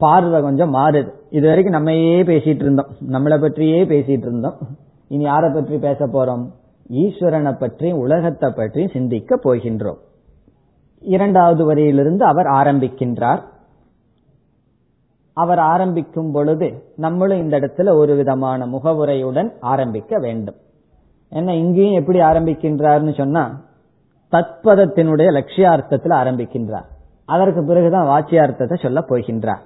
[0.00, 1.10] பார்வை கொஞ்சம் மாறுது.
[1.36, 4.58] இது வரைக்கும் நம்மையே பேசிட்டு இருந்தோம் நம்மளை பற்றியே பேசிட்டு இருந்தோம்
[5.14, 6.44] இனி யாரை பற்றி பேச போறோம்?
[7.02, 10.00] ஈஸ்வரனை பற்றி உலகத்தை பற்றி சிந்திக்க போகின்றோம்.
[11.02, 13.42] இரண்டாவது வரியிலிருந்து அவர் ஆரம்பிக்கின்றார்.
[15.36, 16.68] அவர் ஆரம்பிக்கும் பொழுது
[17.04, 20.58] நம்மளும் இந்த இடத்துல ஒரு விதமான முகவுரையுடன் ஆரம்பிக்க வேண்டும்.
[21.32, 23.44] என்ன இங்கேயும் எப்படி ஆரம்பிக்கின்றார்னு சொன்னா
[24.32, 26.89] தத்பதத்தினுடைய லட்சியார்த்தத்தில் ஆரம்பிக்கின்றார்.
[27.34, 29.62] அதற்கு பிறகுதான் வாச்சியார்த்தத்தை சொல்ல போகின்றார்.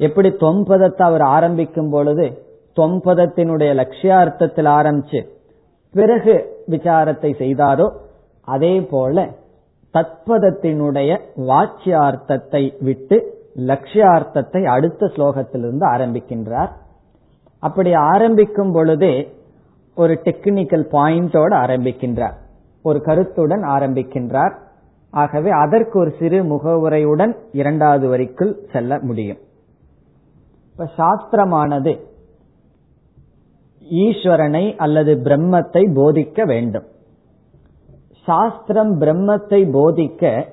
[0.00, 2.26] எப்படி தொம்பதத்தை அவர் ஆரம்பிக்கும் பொழுது
[2.76, 5.20] தொம்பதத்தினுடைய லட்சியார்த்தத்தில் ஆரம்பிச்சு
[5.94, 6.34] பிறகு
[6.70, 7.86] விசாரத்தை செய்தாரோ
[8.48, 9.26] அதே போல
[9.94, 11.10] தத்பதத்தினுடைய
[11.50, 13.16] வாச்சியார்த்தத்தை விட்டு
[13.70, 16.72] லட்சியார்த்தத்தை அடுத்த ஸ்லோகத்திலிருந்து ஆரம்பிக்கின்றார்.
[17.62, 19.14] அப்படி ஆரம்பிக்கும் பொழுதே
[19.96, 22.36] ஒரு டெக்னிக்கல் பாயிண்டோடு ஆரம்பிக்கின்றார்.
[22.84, 24.54] ஒரு கருத்துடன் ஆரம்பிக்கின்றார்.
[25.14, 29.38] ஆகவே அதற்கு ஒரு சிறு முகவுரையுடன் இரண்டாவது வரிக்குள் செல்ல முடியும்.
[30.70, 31.92] இப்ப சாஸ்திரமானது
[33.90, 36.86] ஈஸ்வரனை அல்லது பிரம்மத்தை போதிக்க வேண்டும்.
[38.24, 40.48] சாஸ்திரம் பிரம்மத்தை போதிக்க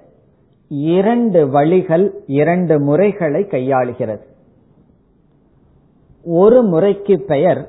[0.67, 4.25] இரண்டு வழிகள் இரண்டு முறைகளை கையாளுகிறது.
[6.23, 7.61] ஒரு முறைக்கு பெயர்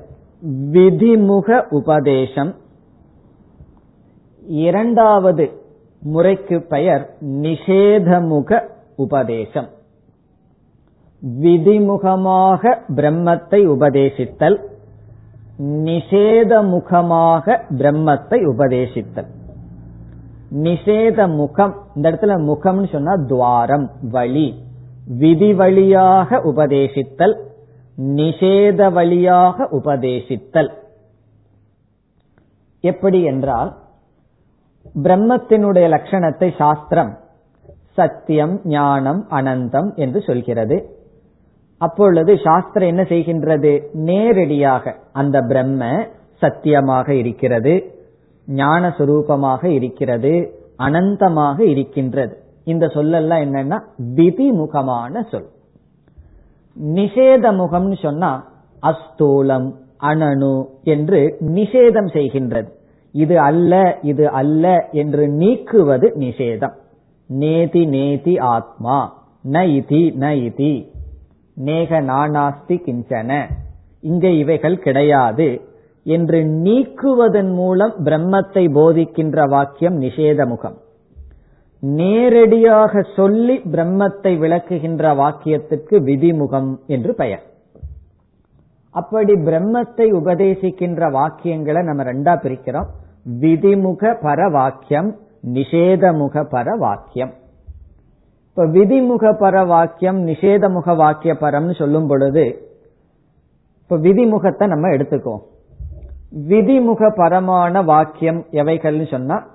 [0.71, 2.55] விதிமுக உபதேசம்.
[4.63, 5.45] இரண்டாவது
[6.11, 8.59] முறைக்கு பெயர் நிஷேதமுக
[8.95, 9.69] உபதேசம்.
[11.41, 14.57] விதிமுகமாக பிரம்மத்தை உபதேசித்தல்
[15.59, 19.29] நிஷேதமுகமாக பிரம்மத்தை உபதேசித்தல்.
[20.63, 24.47] நிஷேத முகம் இந்த இடத்துல முகம்னு சொன்னா துவாரம் வழி.
[25.17, 27.35] விதி வழியாக உபதேசித்தல்
[27.97, 30.71] நிஷேத வழியாக உபதேசித்தல்.
[32.83, 33.71] எப்படி என்றால்
[34.95, 37.17] பிரம்மத்தினுடைய லட்சணத்தை சாஸ்திரம்
[37.93, 40.77] சத்தியம் ஞானம் அனந்தம் என்று சொல்கிறது.
[41.77, 43.71] அப்பொழுது சாஸ்திரம் என்ன செய்கின்றது?
[43.93, 46.05] நேரடியாக அந்த பிரம்ம
[46.37, 47.73] சத்தியமாக இருக்கிறது
[48.47, 50.33] ஞான சுரூபமாக இருக்கிறது
[50.77, 52.37] அனந்தமாக இருக்கின்றது.
[52.63, 53.77] இந்த சொல்லெல்லாம் என்னன்னா
[54.15, 55.49] விதிமுகமான சொல்.
[56.77, 58.31] நிஷேத முகம்னு சொன்னா
[58.83, 59.67] அஸ்தூலம்
[60.01, 62.69] அனனு என்று நிஷேதம் செய்கின்றது.
[63.13, 66.75] இது அல்ல இது அல்ல என்று நீக்குவது நிஷேதம்.
[67.25, 68.97] நேதி நேதி ஆத்மா.
[69.51, 70.73] ந இதி ந இதி.
[71.55, 73.31] நேக நானாஸ்தி கிஞ்சன.
[74.01, 75.61] இங்க இவைகள் கிடையாது
[76.03, 80.77] என்று நீக்குவதன் மூலம் பிரம்மத்தை போதிக்கின்ற வாக்கியம் நிஷேத முகம்
[81.79, 87.43] நேரடியாக சொல்லி பிரம்மத்தை விளக்குகின்ற வாக்கியத்துக்கு விதிமுகம் என்று பெயர்.
[88.91, 92.89] அப்படி பிரம்மத்தை உபதேசிக்கின்ற வாக்கியங்களை நம்ம ரெண்டா பிரிக்கிறோம்.
[93.25, 95.15] விதிமுக பரவாக்கியம்
[95.53, 97.33] நிஷேதமுக பரவாக்கியம்.
[98.49, 102.73] இப்ப விதிமுக பரவாக்கியம் நிஷேதமுக வாக்கிய பரம்னு சொல்லும் பொழுது
[103.81, 105.43] இப்ப விதிமுகத்தை நம்ம எடுத்துக்குவோம்.
[106.49, 109.47] விதிமுக பரமான வாக்கியம் எவைகள்னு சொன்னா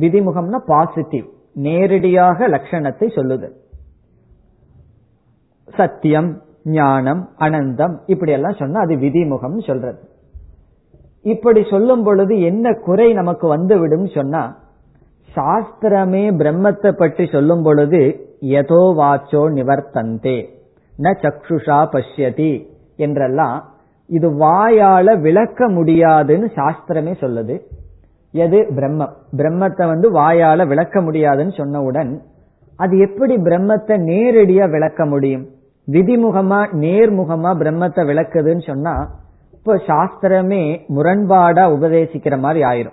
[0.00, 3.50] விதிமுகம்னா பாசிட்டிவ் நேரடியாக லட்சணத்தை சொல்லுது.
[5.66, 9.98] சத்தியம் ஞானம் அனந்தம் இப்படி எல்லாம் சொன்னா அது விதிமுகம் சொல்றது.
[11.32, 14.42] இப்படி சொல்லும் பொழுது என்ன குறை நமக்கு வந்துவிடும் சொன்னா
[15.28, 18.00] சாஸ்திரமே பிரம்மத்தை பற்றி சொல்லும் பொழுது
[18.58, 20.38] எதோ வாச்சோ நிவர்த்தந்தே
[20.94, 22.52] ந சக்ஷுஷா பஷ்யதி
[22.96, 23.58] என்றெல்லாம்
[24.10, 27.54] இது வாயால விளக்க முடியாதுன்னு சாஸ்திரமே சொல்லுது.
[28.34, 28.58] எது?
[28.76, 29.12] பிரம்மம்.
[29.36, 32.12] பிரம்மத்தை வந்து வாயால விளக்க முடியாதுன்னு சொன்னவுடன்
[32.78, 35.44] அது எப்படி பிரம்மத்தை நேரடியா விளக்க முடியும்?
[35.88, 38.94] விதிமுகமா நேர்முகமா பிரம்மத்தை விளக்குதுன்னு சொன்னா
[39.66, 42.92] இப்போ சாஸ்திரமே முரண்பாடா உபதேசிக்கிற மாதிரி ஆயிரும்.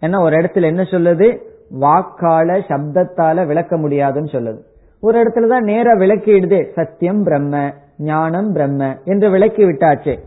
[0.00, 1.38] ஏன்னா ஒரு இடத்துல என்ன சொல்லுது?
[1.80, 4.58] வாக்கால சப்தத்தால விளக்க முடியாதுன்னு சொல்லுது.
[5.00, 6.72] ஒரு இடத்துல தான் நேர விளக்கிடுது.
[6.72, 10.18] சத்தியம் பிரம்ம ஞானம் பிரம்ம என்று விளக்கி விட்டாச்சே.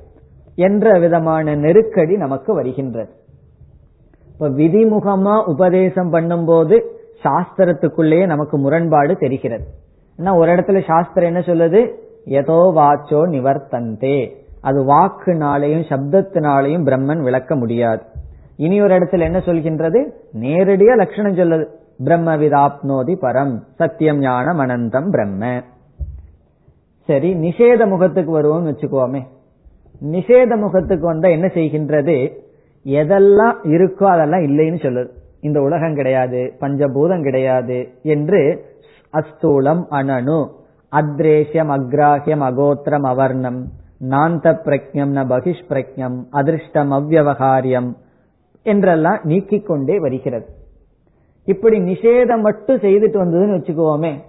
[0.56, 3.10] என்ற விதமான நெருக்கடி நமக்கு வருகின்றது.
[4.34, 6.82] இப்ப விதிமுகமா உபதேசம் பண்ணும்போது
[7.24, 9.66] சாஸ்திரத்துக்குள்ளேயே நமக்கு முரண்பாடு தெரிகிறது.
[10.20, 11.94] ஏன்னா ஒரு இடத்துல சாஸ்திரம் என்ன சொல்லுது?
[12.26, 14.46] எதோ வாச்சோ நிவர்த்தந்தே.
[14.68, 18.02] அது வாக்குனாலையும் சப்தத்தினாலையும் பிரம்மன் விளக்க முடியாது.
[18.66, 20.00] இனி ஒரு இடத்துல என்ன சொல்கின்றது?
[20.42, 21.66] நேரடியா லட்சணம் சொல்லுது.
[22.06, 25.44] பிரம்ம விதாப்னோதி பரம் சத்தியம் ஞானம் அனந்தம் பிரம்ம.
[27.10, 29.22] சரி நிஷேத முகத்துக்கு வருவோம்னு வச்சுக்கோமே.
[30.14, 32.16] நிஷேத முகத்துக்கு வந்தா என்ன செய்கின்றது?
[32.86, 35.10] எதெல்லாம் இருக்கோ அதெல்லாம் இல்லைன்னு சொல்லுது.
[35.40, 37.78] இந்த உலகம் கிடையாது பஞ்சபூதம் கிடையாது
[38.14, 38.42] என்று
[39.14, 40.40] அஸ்தூலம் அனனு.
[40.92, 43.60] அத்ரேஷியம் அக்ராஹியம் அகோத்திரம் அவர்ணம்.
[44.02, 47.94] நாந்த பிரக்ஞம் ந பகிஷ் பிரக்ஞம் அதிர்ஷ்டம் அவ்வகாரியம்
[48.64, 50.46] என்றெல்லாம் நீக்கிக் கொண்டே வருகிறது.
[51.46, 54.20] இப்படி நிஷேதம் மட்டும் செய்துட்டு வந்ததுன்னு வச்சுக்கோமே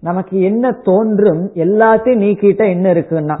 [0.00, 3.36] நமக்கு என்ன தோன்றும் எல்லாத்தையும் நீக்கிட்ட என்ன இருக்குன்னா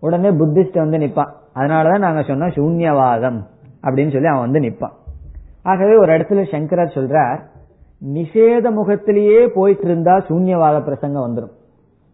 [0.00, 1.32] உடனே புத்திஸ்ட் வந்து நிப்பான்.
[1.54, 3.40] அதனாலதான் நாங்க சொன்னோம் சூன்யவாதம்
[3.82, 4.92] அப்படின்னு சொல்லி அவன் வந்து நிப்பான்.
[5.62, 7.40] ஆகவே ஒரு இடத்துல சங்கரர் சொல்றார்
[8.14, 11.52] நிஷேத முகத்திலேயே போயிட்டு இருந்தா சூன்யவாத பிரசங்கம் வந்துடும்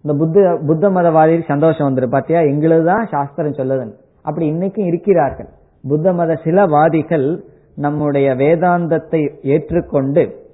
[0.02, 2.40] இந்த புத்த புத்த மதவாதிக்கு சந்தோஷம் வந்துடும் பாத்தியா?
[2.40, 3.94] எங்களுக்கு தான் சாஸ்திரம் சொல்லுதுன்னு.
[4.22, 5.48] அப்படி இன்னைக்கும் இருக்கிறார்கள்.
[5.88, 7.44] புத்த மத சில வாதிகள்
[7.74, 10.48] நம்முடைய வேதாந்தத்தை ஏற்றுக்கொண்டு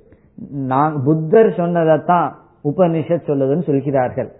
[0.50, 4.32] நான் புத்தர் சொன்னதைத்தான் உபனிஷத் சொல்லுதுன்னு சொல்கிறார்கள்.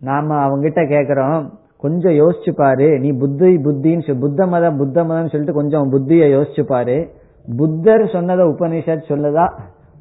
[0.00, 2.98] நாம அவங்கிட்ட கேக்குறோம் கொஞ்சம் யோசிச்சு பாரு.
[2.98, 7.08] நீ புத்தி புத்தின்னு புத்த மதம் புத்த மதம்னு சொல்லிட்டு கொஞ்சம் புத்திய யோசிச்சு பாரு.
[7.56, 9.50] புத்தர் சொன்னதை உபனிஷத் சொல்லதா?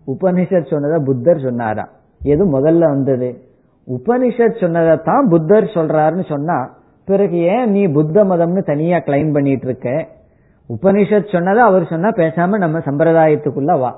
[0.07, 1.89] உபனிஷத் சொன்னதா புத்தர் சொன்னாரா?
[2.21, 3.46] எது முதல்ல வந்தது?
[3.89, 10.07] உபனிஷத் சொன்னதைத்தான் புத்தர் சொல்றாருன்னு சொன்னா பிறகு ஏன் நீ புத்த மதம்னு தனியா கிளைம் பண்ணிட்டு இருக்க
[10.81, 13.97] உபனிஷத் சொன்னதை அவர் சொன்னா பேசாம நம்ம சம்பிரதாயத்துக்குள்ள வா.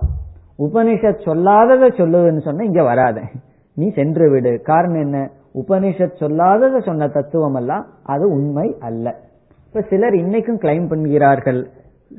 [0.59, 3.21] உபனிஷத் சொல்லாததை சொல்லுதுன்னு சொன்னா இங்க வராத.
[3.73, 4.61] நீ சென்று விடு.
[4.61, 5.29] காரணம் என்ன?
[5.53, 9.15] உபனிஷத் சொல்லாததை சொன்ன தத்துவம் எல்லாம் அது உண்மை அல்ல.
[9.67, 11.65] இப்ப சிலர் இன்னைக்கும் கிளைம் பண்ணுகிறார்கள்.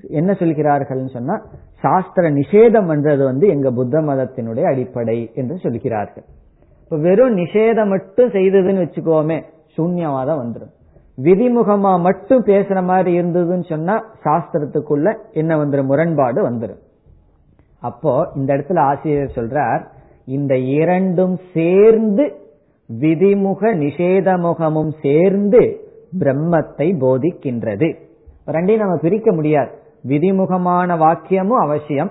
[0.09, 1.43] என்ன சொல்கிறார்கள் சொன்னா
[1.81, 6.25] சாஸ்திர நிஷேதம் என்றது வந்து எங்க புத்த மதத்தினுடைய அடிப்படை என்று சொல்கிறார்கள்.
[6.91, 9.43] இப்ப வெறும் நிஷேதம் மட்டும் செய்ததுன்னு வச்சுக்கோமே
[9.76, 10.70] சூன்யவாதம் வந்துடும்
[11.22, 16.78] விதிமுகமா மட்டும் பேசுற மாதிரி இருந்ததுன்னு சொன்னா சாஸ்திரத்துக்குள்ள என்ன வந்துடும் முரண்பாடு வந்துடும்
[17.80, 19.84] அப்போ இந்த இடத்துல ஆசிரியர் சொல்றார்
[20.24, 22.34] இந்த இரண்டும் சேர்ந்து
[23.01, 25.88] விதிமுக நிஷேதமுகமும் சேர்ந்து
[26.18, 27.97] பிரம்மத்தை போதிக்கின்றது.
[28.47, 29.70] ரெண்டையும் நம்ம பிரிக்க முடியாது.
[30.09, 32.11] விதிமுகமான வாக்கியமும் அவசியம்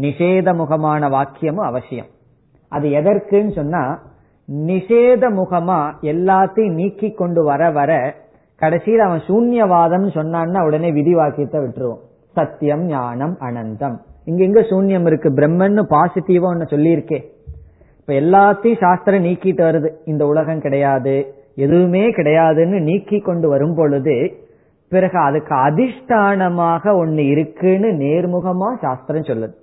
[0.00, 2.06] நிஷேதமுகமான வாக்கியமும் அவசியம்.
[2.68, 4.03] அது எதற்குன்னு சொன்னா
[4.52, 8.14] நிஷேத முகமா எல்லாத்தையும் நீக்கி கொண்டு வர வர
[8.56, 12.02] கடைசியில் அவன் சூன்யவாதம் சொன்னான்னா உடனே விதி வாக்கியத்தை விட்டுருவோம்.
[12.32, 13.96] சத்தியம் ஞானம் அனந்தம்.
[14.24, 15.30] இங்க எங்க சூன்யம் இருக்கு?
[15.30, 17.24] பிரம்மன்னு பாசிட்டிவா ஒன்னு சொல்லியிருக்கே.
[18.00, 19.88] இப்ப எல்லாத்தையும் சாஸ்திரம் நீக்கிட்டு வருது.
[20.04, 24.34] இந்த உலகம் கிடையாது எதுவுமே கிடையாதுன்னு நீக்கி கொண்டு வரும் பொழுது
[24.88, 29.54] பிறகு அதுக்கு அதிஷ்டானமாக ஒன்னு இருக்குன்னு நேர்முகமா சாஸ்திரம் சொல்லுது.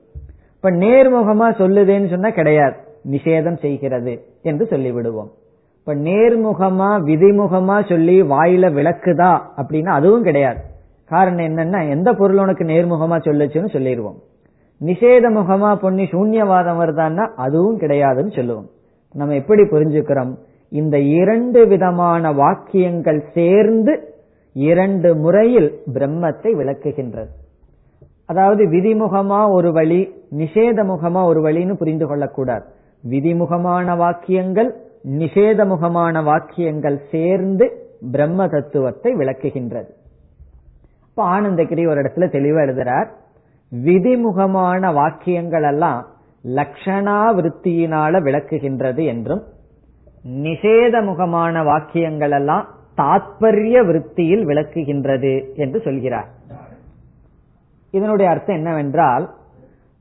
[0.56, 2.76] இப்ப நேர்முகமா சொல்லுதேன்னு சொன்னா கிடையாது.
[3.10, 5.32] நிஷேதம் செய்கிறது என்று சொல்லிவிடுவோம்.
[5.80, 10.60] இப்ப நேர்முகமா விதிமுகமா சொல்லி வாயில விளக்குதா அப்படின்னா அதுவும் கிடையாது.
[11.06, 14.20] காரணம் என்னன்னா எந்த பொருள் உனக்கு நேர்முகமா சொல்லுச்சுன்னு சொல்லிடுவோம்
[14.82, 18.70] நிஷேத முகமா பொண்ணி சூன்யவாதம் வருதான்னா அதுவும் கிடையாதுன்னு சொல்லுவோம்.
[19.14, 20.36] நம்ம எப்படி புரிஞ்சுக்கிறோம்?
[20.70, 24.14] இந்த இரண்டு விதமான வாக்கியங்கள் சேர்ந்து
[24.54, 27.32] இரண்டு முறையில் பிரம்மத்தை விளக்குகின்றது.
[28.26, 32.66] அதாவது விதிமுகமா ஒரு வழி நிஷேத முகமா ஒரு வழின்னு புரிந்து கொள்ளக்கூடாது.
[33.04, 34.70] விதிமுகமான வாக்கியங்கள்
[35.20, 37.66] நிஷேதமுகமான வாக்கியங்கள் சேர்ந்து
[38.12, 39.89] பிரம்ம தத்துவத்தை விளக்குகின்றது.
[41.10, 43.10] இப்ப ஆனந்தகிரி ஒரு இடத்துல தெளிவா எழுதுறார்
[43.72, 46.02] விதிமுகமான வாக்கியங்கள் எல்லாம்
[46.43, 49.43] லக்ஷணா விருத்தியினால விளக்குகின்றது என்றும்
[50.45, 52.66] நிஷேதமுகமான வாக்கியங்கள் எல்லாம்
[52.97, 56.30] தாத்பரிய விருத்தியில் விளக்குகின்றது என்று சொல்கிறார்.
[57.91, 59.26] இதனுடைய அர்த்தம் என்னவென்றால்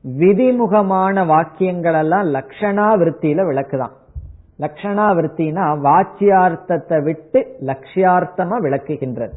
[0.03, 3.91] விதிமுகமான வாக்கியங்கள் எல்லாம் லக்ஷணா விருத்தியில விளக்குதான்.
[4.59, 9.31] லக்ஷணா விருத்தினா வாச்சியார்த்தத்தை விட்டு லட்சியார்த்தமா விளக்குகின்றது.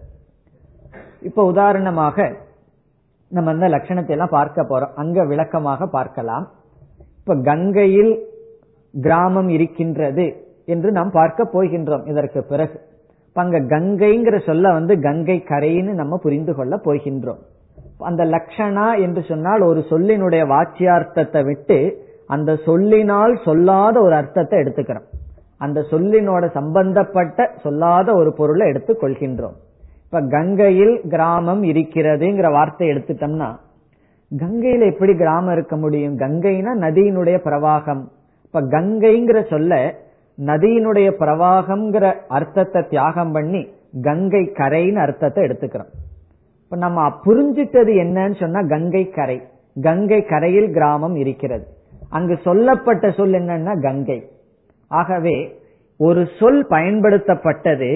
[1.20, 2.36] இப்ப உதாரணமாக
[3.28, 4.94] நம்ம இந்த லட்சணத்தை எல்லாம் பார்க்க போறோம்.
[4.94, 6.50] அங்க விளக்கமாக பார்க்கலாம்.
[7.18, 8.12] இப்ப கங்கையில்
[8.94, 10.26] கிராமம் இருக்கின்றது
[10.66, 12.80] என்று நாம் பார்க்க போகின்றோம் இதற்கு பிறகு.
[13.32, 17.42] அங்க கங்கைங்கிற சொல்ல வந்து கங்கை கரைன்னு நம்ம புரிந்து கொள்ள போகின்றோம்.
[17.98, 25.04] அந்த லக்ஷணா என்று சொன்னால் ஒரு சொல்லினுடைய வாச்சியார்த்தத்தை விட்டு அந்த சொல்லினால் சொல்லாத ஒரு அர்த்தத்தை எடுத்துக்கிறோம்.
[25.58, 29.56] அந்த சொல்லினோட சம்பந்தப்பட்ட சொல்லாத ஒரு பொருளை எடுத்துக் கொள்கின்றோம்.
[30.04, 33.56] இப்ப கங்கையில் கிராமம் இருக்கிறதுங்கிற வார்த்தை எடுத்துட்டோம்னா
[34.40, 36.18] கங்கையில எப்படி கிராமம் இருக்க முடியும்?
[36.18, 38.02] கங்கைனா நதியினுடைய பிரவாகம்.
[38.44, 39.94] இப்ப கங்கைங்கிற சொல்ல
[40.38, 43.68] நதியினுடைய பிரவாகம்ங்கிற அர்த்தத்தை தியாகம் பண்ணி
[44.02, 45.92] கங்கை கரைன்னு அர்த்தத்தை எடுத்துக்கிறோம்.
[46.74, 49.42] இப்ப நம்ம புரிஞ்சிட்டது என்னன்னு சொன்னா கங்கை கரை.
[49.82, 51.66] கங்கை கரையில் கிராமம் இருக்கிறது.
[52.10, 54.30] அங்கு சொல்லப்பட்ட சொல் என்னன்னா கங்கை.
[54.88, 55.60] ஆகவே
[55.98, 57.90] ஒரு சொல் பயன்படுத்தப்பட்டது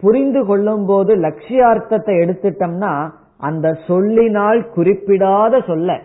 [0.00, 6.00] புரிந்து கொள்ளும் போது லட்சியார்த்தத்தை எடுத்துட்டோம்னா அந்த சொல்லினால் குறிப்பிடாத சொல்ல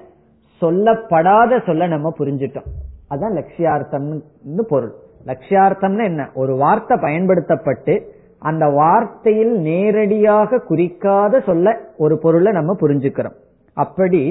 [0.62, 2.70] சொல்லப்படாத சொல்ல நம்ம புரிஞ்சிட்டோம்.
[3.10, 4.94] அதான் லட்சியார்த்தம்னு பொருள்.
[5.26, 6.30] லட்சியார்த்தம்னு என்ன?
[6.34, 13.36] ஒரு வார்த்தை பயன்படுத்தப்பட்டு அந்த வார்த்தையில் நேரடியாக குறிக்காத சொல்ல ஒரு பொருளை நம்ம புரிஞ்சுக்கிறோம்.
[13.78, 14.22] அப்படி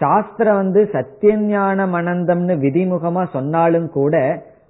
[0.00, 4.16] சாஸ்திரம் வந்து சத்தியஞானம் மனந்தம்னு விதிமுகமா சொன்னாலும் கூட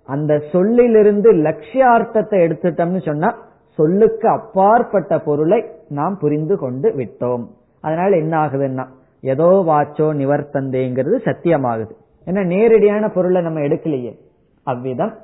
[0.08, 3.30] அந்த சொல்லிலிருந்து லட்சியார்த்தத்தை எடுத்துட்டோம்னு சொன்னா
[3.78, 7.44] சொல்லுக்கு அப்பாற்பட்ட பொருளை நாம் புரிந்து கொண்டு விட்டோம்.
[7.80, 8.84] அதனால என்ன ஆகுதுன்னா
[9.20, 11.92] ஏதோ வாச்சோ நிவர்த்தந்தேங்கிறது சத்தியமாகுது.
[12.26, 14.12] ஏன்னா நேரடியான பொருளை நம்ம எடுக்கலையே.
[14.66, 15.14] அவ்விதம்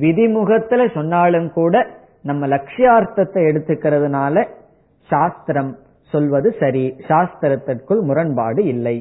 [0.00, 1.86] விதிமுகத்துல சொன்னாலும் கூட
[2.24, 4.46] நம்ம லட்சியார்த்தத்தை எடுத்துக்கிறதுனால
[5.10, 5.76] சாஸ்திரம்
[6.12, 8.96] சொல்வது சரி சாஸ்திரத்திற்குள் முரண்பாடு இல்லை.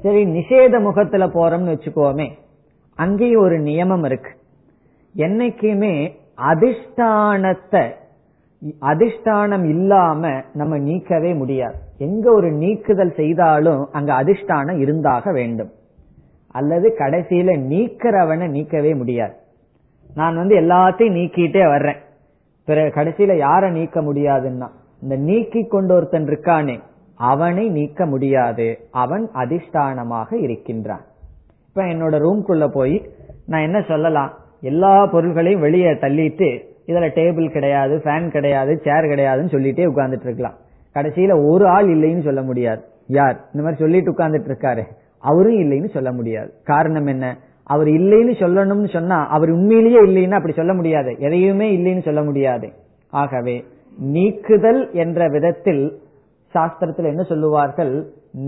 [0.00, 2.28] சரி நிஷேத முகத்துல போறோம்னு வச்சுக்கோமே
[2.94, 4.32] அங்கேயும் ஒரு நியமம் இருக்கு.
[5.14, 5.94] என்னைக்குமே
[6.52, 7.84] அதிஷ்டானத்தை
[8.80, 11.74] அதிஷ்டானம் இல்லாம நம்ம நீக்கவே முடியாது.
[11.98, 15.70] எங்க ஒரு நீக்குதல் செய்தாலும் அங்க அதிஷ்டானம் இருந்தாக வேண்டும்.
[16.48, 19.34] அல்லது கடைசியில நீக்கிறவனை நீக்கவே முடியாது.
[20.14, 21.96] நான் வந்து எல்லாத்தையும் நீக்கிட்டே வர்றேன்.
[22.64, 24.68] பிறகு கடைசியில யார நீக்க முடியாதுன்னா
[25.02, 26.80] இந்த நீக்கி கொண்டு ஒருத்தன் இருக்கானே
[27.14, 28.78] அவனை நீக்க முடியாது.
[28.90, 31.04] அவன் அதிஷ்டானமாக இருக்கின்றான்.
[31.68, 33.10] இப்ப என்னோட ரூம்குள்ள போய்
[33.46, 34.32] நான் என்ன சொல்லலாம்?
[34.60, 40.54] எல்லா பொருள்களையும் வெளியே தள்ளிட்டு இதுல டேபிள் கிடையாது ஃபேன் கிடையாது சேர் கிடையாதுன்னு சொல்லிட்டே உட்கார்ந்துட்டு இருக்கலாம்.
[40.94, 42.82] கடைசியில ஒரு ஆள் இல்லைன்னு சொல்ல முடியாது.
[43.06, 43.36] யார்?
[43.54, 44.82] இந்த மாதிரி சொல்லிட்டு உட்கார்ந்துட்டு இருக்காரு.
[45.18, 46.52] அவரும் இல்லைன்னு சொல்ல முடியாது.
[46.64, 47.36] காரணம் என்ன?
[47.64, 51.16] அவர் இல்லைன்னு சொல்லணும்னு சொன்னா அவர் உண்மையிலேயே இல்லைன்னு அப்படி சொல்ல முடியாது.
[51.18, 52.72] எதையுமே இல்லைன்னு சொல்ல முடியாது.
[53.10, 53.64] ஆகவே
[53.98, 55.84] நீக்குதல் என்ற விதத்தில்
[56.54, 57.94] சாஸ்திரத்தில் என்ன சொல்லுவார்கள்?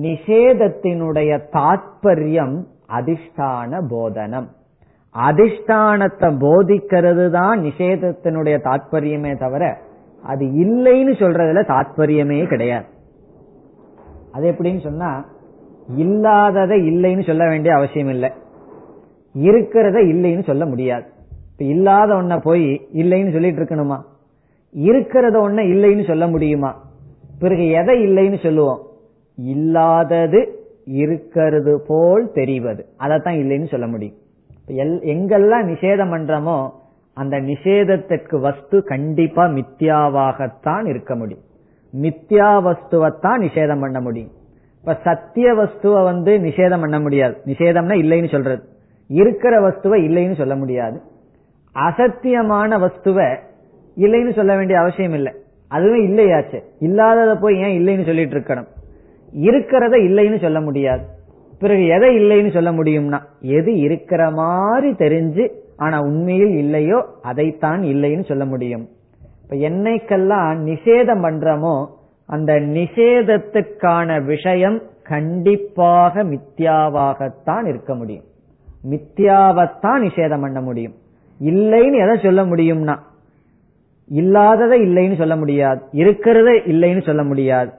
[0.02, 2.56] நிஷேதத்தினுடைய தாற்பயம்
[2.98, 4.48] அதிஷ்டான போதனம்.
[5.14, 9.76] அதிஷ்டானத்தை போதிக்கிறது தான் நிஷேதத்தினுடைய தாற்பயமே தவிர
[10.22, 12.86] அது இல்லைன்னு சொல்றதுல தாற்பயமே கிடையாது.
[14.32, 15.24] அது எப்படின்னு சொன்னா
[15.96, 18.30] இல்லாததை இல்லைன்னு சொல்ல வேண்டிய அவசியம் இல்லை
[19.36, 21.04] இருக்கிறத இல்லைன்னு சொல்ல முடியாது.
[21.52, 23.98] இப்ப இல்லாத ஒன்ன போய் இல்லைன்னு சொல்லிட்டு இருக்கணுமா?
[24.76, 26.84] இருக்கிறத ஒன்ன இல்லைன்னு சொல்ல முடியுமா?
[27.38, 28.80] பிறகு எதை இல்லைன்னு சொல்லுவோம்?
[29.36, 32.86] இல்லாதது இருக்கிறது போல் தெரிவது.
[32.96, 34.14] அதைத்தான் இல்லைன்னு சொல்ல முடியும்.
[35.02, 36.70] எங்கெல்லாம் நிஷேதம் பண்றோமோ
[37.14, 41.44] அந்த நிஷேதத்திற்கு வஸ்து கண்டிப்பா மித்யாவாகத்தான் இருக்க முடியும்.
[42.02, 44.30] மித்யா வஸ்துவத்தான் நிஷேதம் பண்ண முடியும்.
[44.80, 47.36] இப்ப சத்திய வஸ்துவ வந்து நிஷேதம் பண்ண முடியாது.
[47.46, 48.62] நிஷேதம்னா இல்லைன்னு சொல்றது.
[49.08, 51.00] இருக்கிற வஸ்துவை இல்லைன்னு சொல்ல முடியாது.
[51.74, 53.38] அசத்தியமான வஸ்துவை
[53.96, 55.32] இல்லைன்னு சொல்ல வேண்டிய அவசியம் இல்லை.
[55.68, 56.62] அதுவே இல்லையாச்சு.
[56.78, 58.66] இல்லாதத போய் ஏன் இல்லைன்னு சொல்லிட்டு இருக்கணும்?
[59.40, 61.04] இருக்கிறத இல்லைன்னு சொல்ல முடியாது.
[61.58, 68.44] பிறகு எதை இல்லைன்னு சொல்ல முடியும்னா எது இருக்கிற மாதிரி தெரிஞ்சு ஆனா உண்மையில் இல்லையோ அதைத்தான் இல்லைன்னு சொல்ல
[68.44, 68.88] முடியும்.
[69.42, 71.86] இப்ப என்னைக்கெல்லாம் நிஷேதம் பண்றோமோ
[72.26, 78.24] அந்த நிஷேதத்துக்கான விஷயம் கண்டிப்பாக மித்யாவாகத்தான் இருக்க முடியும்.
[78.90, 80.94] மித்யாவத்தான் நிஷேதம் பண்ண முடியும்.
[81.40, 82.96] இல்லைன்னு எதை சொல்ல முடியும்னா
[84.08, 85.82] இல்லாததை இல்லைன்னு சொல்ல முடியாது.
[85.92, 87.70] இருக்கிறத இல்லைன்னு சொல்ல முடியாது.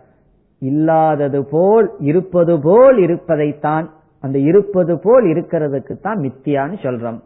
[0.60, 3.90] இல்லாதது போல் இருப்பது போல் இருப்பதைத்தான்
[4.22, 7.20] அந்த இருப்பது போல் இருக்கிறதுக்கு தான் மித்தியான்னு சொல்றோம்.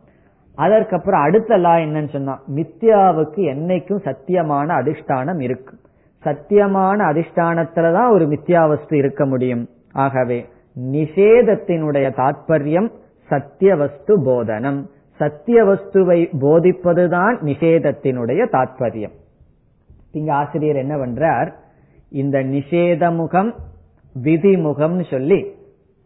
[0.55, 5.75] அதற்கப்புறம் அடுத்த லா என்னன்னு சொன்னா மித்யாவுக்கு என்னைக்கும் சத்தியமான அதிஷ்டானம் இருக்கு.
[6.23, 9.69] சத்தியமான அதிஷ்டானத்துலதான் ஒரு மித்யாவஸ்து இருக்க முடியும்.
[9.91, 10.45] ஆகவே
[10.91, 12.91] நிஷேதத்தினுடைய தாற்பயம்
[13.31, 14.79] சத்தியவஸ்து போதனம்.
[15.19, 19.15] சத்தியவஸ்துவை போதிப்பதுதான் நிஷேதத்தினுடைய தாற்பயம்
[20.11, 21.51] இங்க ஆசிரியர் என்ன பண்றார்?
[22.09, 23.55] இந்த நிஷேத முகம்
[24.23, 25.39] விதிமுகம்னு சொல்லி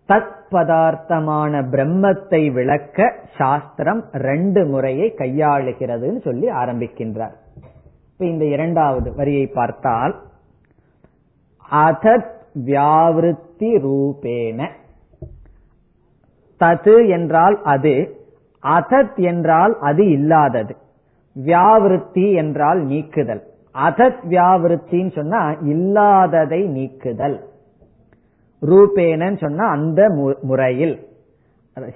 [0.07, 7.35] தத் பதார்த்தமான பிரம்மத்தை விளக்க சாஸ்திரம் ரெண்டு முறையை கையாளுகிறதுன்னு சொல்லி ஆரம்பிக்கின்றார்.
[8.11, 10.15] இப்ப இந்த இரண்டாவது வரியை பார்த்தால்
[11.71, 12.33] அதத்
[12.65, 14.69] வியாவிருத்தி ரூபேன.
[16.59, 18.15] தது என்றால் அது
[18.63, 20.75] அதத் என்றால் அது இல்லாதது.
[21.45, 23.43] வியாவிருத்தி என்றால் நீக்குதல்.
[23.73, 27.43] அதத் வியாவிருத்தின்னு சொன்னா இல்லாததை நீக்குதல்.
[28.61, 30.09] ரூபேனன்னு சொன்னா அந்த
[30.41, 31.07] முறையில்.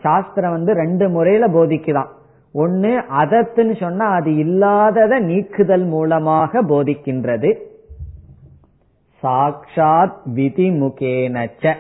[0.01, 2.07] சாஸ்திரம் வந்து ரெண்டு முறையில போதிக்குதான்.
[2.53, 7.57] ஒன்னு அதத்துன்னு சொன்னா அது இல்லாதத நீக்குதல் மூலமாக போதிக்கின்றது.
[9.23, 11.75] சாக்ஷாத் விதிமுகேனச்ச.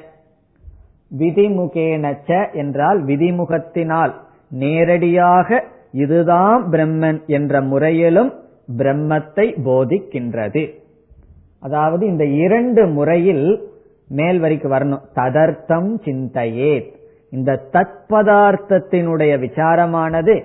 [1.11, 4.13] விதிமுகேனச்ச என்றால் விதிமுகத்தினால்.
[4.61, 8.31] நேரடியாக இதுதான் பிரம்மன் என்ற முறையிலும்
[8.77, 10.63] பிரம்மத்தை போதிக்கின்றது.
[11.59, 13.45] அதாவது இந்த இரண்டு முறையில்
[14.09, 15.03] மேல் வரிக்கு வரணும்.
[15.15, 16.73] ததர்த்தம் சிந்தையே
[17.29, 20.35] இந்த தத்பதார்த்தத்தினுடைய விசாரமானது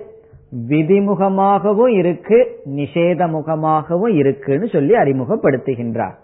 [0.69, 2.37] விதிமுகமாகவும் இருக்கு
[2.79, 6.15] நிஷேத முகமாகவும் இருக்குன்னு சொல்லி அறிமுகப்படுத்துகின்றார்.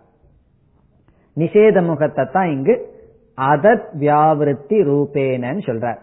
[1.38, 2.76] நிஷேத முகத்தை தான் இங்கு
[3.42, 5.98] அதத் வியாவிருத்தி ரூபேனன்னு சொல்றார்.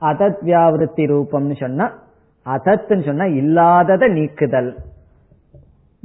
[0.00, 1.98] அதத் வியாவிருத்தி ரூபம்னு சொன்னா
[2.46, 4.76] அதத்துன்னு சொன்னா இல்லாதத நீக்குதல்.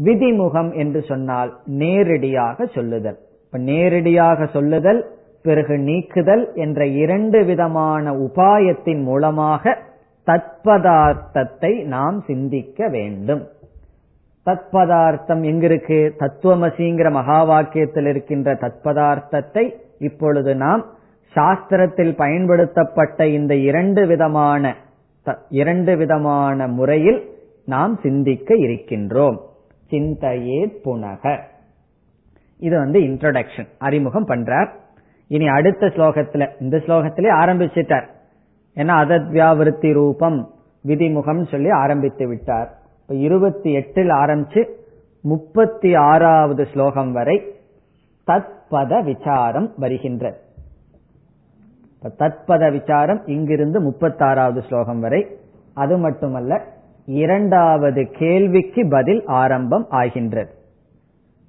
[0.03, 3.17] விதிமுகம் என்று சொன்னால் நேரடியாக சொல்லுதல்.
[3.45, 9.77] இப்ப நேரடியாக சொல்லுதல் பிறகு நீக்குதல் என்ற இரண்டு விதமான உபாயத்தின் மூலமாக
[10.25, 13.47] தத்பதார்த்தத்தை நாம் சிந்திக்க வேண்டும்.
[14.45, 16.11] தத்பதார்த்தம் எங்கிருக்கு?
[16.19, 20.85] தத்துவமசிங்கிற மகா வாக்கியத்தில் இருக்கின்ற தத்பதார்த்தத்தை இப்பொழுது நாம்
[21.35, 24.75] சாஸ்திரத்தில் பயன்படுத்தப்பட்ட இந்த இரண்டு விதமான
[25.49, 27.29] இரண்டு விதமான முறையில்
[27.65, 29.37] நாம் சிந்திக்க இருக்கின்றோம்.
[29.89, 31.39] சிந்தையே புனக.
[32.57, 34.69] இது வந்து இன்ட்ரோடக்ஷன் அறிமுகம் பண்றார்.
[35.27, 38.05] இனி அடுத்த ஸ்லோகத்துல இந்த ஸ்லோகத்திலே ஆரம்பிச்சிட்டார்.
[38.75, 40.49] ஏன்னா அதத்வியாவிருத்தி ரூபம்
[40.87, 42.77] விதிமுகம் சொல்லி ஆரம்பித்து விட்டார்.
[43.01, 44.69] இப்ப இருபத்தி எட்டில் ஆரம்பிச்சு
[45.21, 47.55] முப்பத்தி ஆறாவது ஸ்லோகம் வரை
[48.27, 50.37] தத்பத விசாரம் வருகின்றது
[52.19, 55.21] தத்பத விசாரம் இங்கிருந்து முப்பத்தாறாவது ஸ்லோகம் வரை.
[55.73, 56.61] அது மட்டுமல்ல
[57.05, 60.49] இரண்டாவது கேள்விக்கு பதில் ஆரம்பம் ஆகின்றது.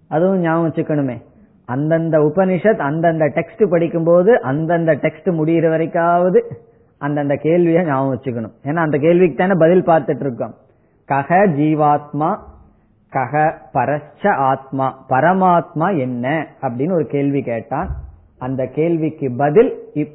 [0.08, 1.16] அதுவும் ஞாபகம் வச்சுக்கணுமே.
[1.64, 6.40] அந்தந்த உபனிஷத் அந்தந்த டெக்ஸ்ட் படிக்கும்போது அந்தந்த டெக்ஸ்ட் முடிகிற வரைக்காவது
[6.98, 8.54] அந்தந்த கேள்வியை ஞாபகம் வச்சுக்கணும்.
[8.64, 10.54] ஏன்னா அந்த கேள்விக்கு தானே பதில் பார்த்துட்டு இருக்கோம்.
[11.08, 12.30] கக ஜீவாத்மா
[13.12, 17.88] கக பரச்ச ஆத்மா பரமாத்மா என்ன அப்படின்னு ஒரு கேள்வி கேட்டான்.
[18.38, 19.70] அந்த கேள்விக்கு பதில்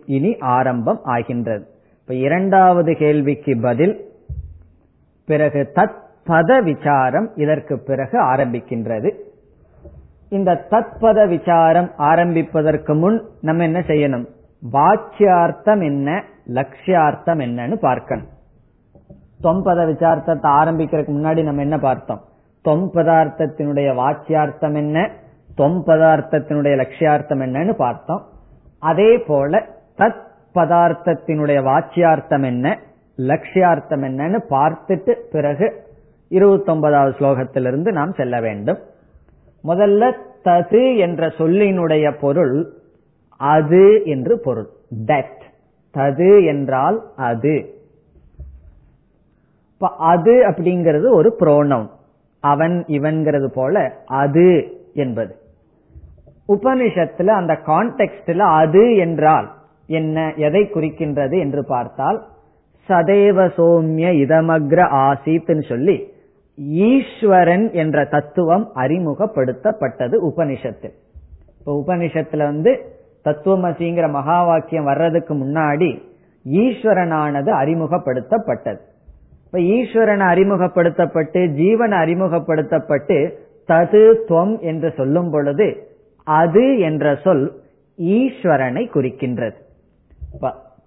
[0.05, 1.67] இனி ஆரம்பம் ஆகின்றது.
[2.01, 4.11] இப்ப இரண்டாவது கேள்விக்கு பதில்
[5.25, 9.09] பிறகு தத் பத விசாரம் இதற்கு பிறகு ஆரம்பிக்கின்றது.
[10.29, 14.25] இந்த தத்பத விசாரம் ஆரம்பிப்பதற்கு முன் நம்ம என்ன செய்யணும்?
[14.71, 18.29] வாச்சியார்த்தம் என்ன லட்சியார்த்தம் என்னன்னு பார்க்கணும்.
[19.43, 22.21] தொம்பத விசாரத்தை ஆரம்பிக்கிறதுக்கு முன்னாடி நம்ம என்ன பார்த்தோம்?
[22.63, 25.11] தொம் பதார்த்தத்தினுடைய வாக்கியார்த்தம் என்ன?
[25.55, 28.21] தொம் பதார்த்தத்தினுடைய லட்சியார்த்தம் என்னன்னு பார்த்தோம்.
[28.79, 29.65] அதே போல
[29.97, 30.21] தத்
[30.55, 32.79] பதார்த்தத்தினுடைய வாக்கியார்த்தம் என்ன?
[33.17, 35.83] லட்சியார்த்தம் என்னன்னு பார்த்துட்டு பிறகு
[36.27, 38.79] இருபத்தொன்பதாவது ஸ்லோகத்திலிருந்து நாம் செல்ல வேண்டும்.
[39.63, 42.73] முதல்ல தது என்ற சொல்லினுடைய பொருள்
[43.37, 44.69] அது என்று பொருள்.
[45.05, 45.41] தட்
[45.93, 47.81] தது என்றால் அது.
[49.97, 51.89] அது அப்படிங்கிறது ஒரு புரோனவுன்
[52.43, 54.47] அவன் இவன்கிறது போல அது
[54.93, 55.33] என்பது.
[56.47, 59.47] உபனிஷத்துல அந்த கான்டெக்ட்ல அது என்றால்
[59.89, 62.19] என்ன எதை குறிக்கின்றது என்று பார்த்தால்
[62.89, 65.97] சதேவ சோம்ய இதமக்ர ஆசித்னு சொல்லி
[66.87, 70.95] ஈஸ்வரன் என்ற தத்துவம் அறிமுகப்படுத்தப்பட்டது உபனிஷத்தில்.
[71.59, 72.71] இப்ப உபனிஷத்துல வந்து
[73.25, 75.89] தத்துவமசிங்கிற மகா வாக்கியம் வர்றதுக்கு முன்னாடி
[76.45, 78.81] ஈஸ்வரனானது அறிமுகப்படுத்தப்பட்டது.
[79.53, 83.17] இப்ப ஈஸ்வரன் அறிமுகப்படுத்தப்பட்டு ஜீவன் அறிமுகப்படுத்தப்பட்டு
[83.67, 85.67] தது துவம் என்று சொல்லும் பொழுது
[86.23, 87.43] அது என்ற சொல்
[87.97, 89.53] ஈஸ்வரனை குறிக்கின்றது.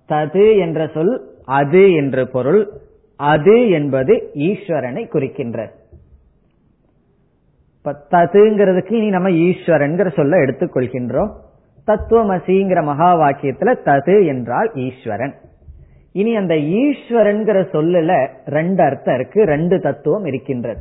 [0.08, 1.14] தது என்ற சொல்
[1.44, 2.68] அது என்று பொருள்
[3.16, 5.72] அது என்பது ஈஸ்வரனை குறிக்கின்றது.
[8.10, 11.32] ததுங்கிறதுக்கு இனி நம்ம ஈஸ்வரன் சொல்ல எடுத்துக்கொள்கின்றோம்.
[11.86, 15.36] தத்துவமசிங்கிற மகா வாக்கியத்துல தது என்றால் ஈஸ்வரன்.
[16.16, 20.80] இனி அந்த ஈஸ்வரன்கிற சொல்லல ரெண்டு அர்த்தம் இருக்கு ரெண்டு தத்துவம் இருக்கின்றது.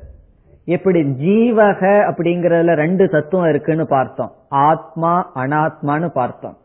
[0.66, 4.32] எப்படி ஜீவக அப்படிங்கறதுல ரெண்டு தத்துவம் இருக்குன்னு பார்த்தோம்.
[4.50, 6.58] ஆத்மா அனாத்மான்னு பார்த்தோம்.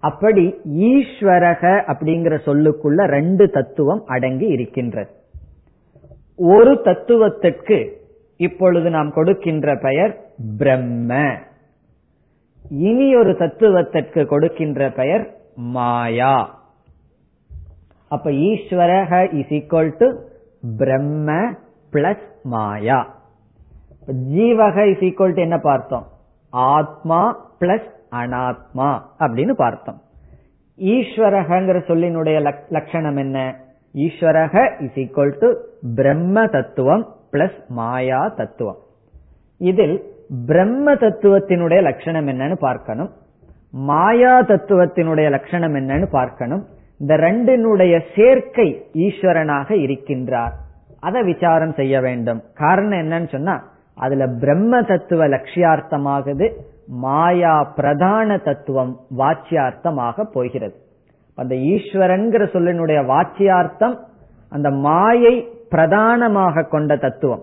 [0.00, 5.10] அப்படி ஈஸ்வரக அப்படிங்கிற சொல்லுக்குள்ள ரெண்டு தத்துவம் அடங்கி இருக்கின்றது.
[6.36, 8.00] ஒரு தத்துவத்திற்கு
[8.36, 10.20] இப்பொழுது நாம் கொடுக்கின்ற பெயர்
[10.58, 11.32] பிரம்ம.
[12.70, 16.57] இனி ஒரு தத்துவத்திற்கு கொடுக்கின்ற பெயர் மாயா.
[18.08, 20.06] அப்ப ஈஸ்வரக இஸ் ஈக்வல் டு
[20.76, 21.52] பிரம்ம
[21.92, 22.98] பிளஸ் மாயா.
[24.08, 26.06] ஜீவக இஸ் ஈக்வல் டு என்ன பார்த்தோம்?
[26.50, 27.20] ஆத்மா
[27.60, 30.00] பிளஸ் அனாத்மா அப்படின்னு பார்த்தோம்.
[30.78, 33.56] ஈஸ்வரகங்கிற சொல்லினுடைய லட்சணம் என்ன?
[33.94, 35.48] ஈஸ்வரக இஸ் ஈக்வல் டு
[35.94, 38.78] பிரம்ம தத்துவம் பிளஸ் மாயா தத்துவம்.
[39.58, 39.96] இதில்
[40.46, 43.10] பிரம்ம தத்துவத்தினுடைய லட்சணம் என்னன்னு பார்க்கணும்.
[43.70, 46.66] மாயா தத்துவத்தினுடைய லட்சணம் என்னன்னு பார்க்கணும்.
[46.98, 50.54] இந்த ரெண்டினுடைய சேர்க்கை ஈஸ்வரனாக இருக்கின்றார்.
[51.00, 52.42] அதை விசாரம் செய்ய வேண்டும்.
[52.54, 56.52] காரணம் என்னன்னு சொன்னா அதுல பிரம்ம தத்துவ லட்சியார்த்தமாகுது
[56.86, 60.74] மாயா பிரதான தத்துவம் வாச்சியார்த்தமாக போகிறது.
[61.34, 63.96] அந்த ஈஸ்வரன்கிற சொல்லினுடைய வாச்சியார்த்தம்
[64.50, 65.34] அந்த மாயை
[65.68, 67.42] பிரதானமாக கொண்ட தத்துவம்.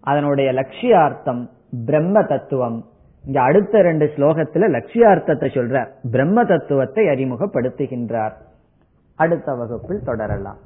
[0.00, 1.48] அதனுடைய லட்சியார்த்தம்
[1.86, 2.84] பிரம்ம தத்துவம்.
[3.24, 5.88] இங்க அடுத்த ரெண்டு ஸ்லோகத்துல லட்சியார்த்தத்தை சொல்றார்.
[6.10, 8.34] பிரம்ம தத்துவத்தை அறிமுகப்படுத்துகின்றார்.
[9.14, 10.58] அடுத்த வகுப்பில் தொடரலாம்.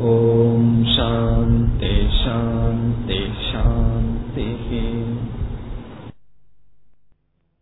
[0.00, 4.68] ॐ शान्ति शान्ति शान्तिः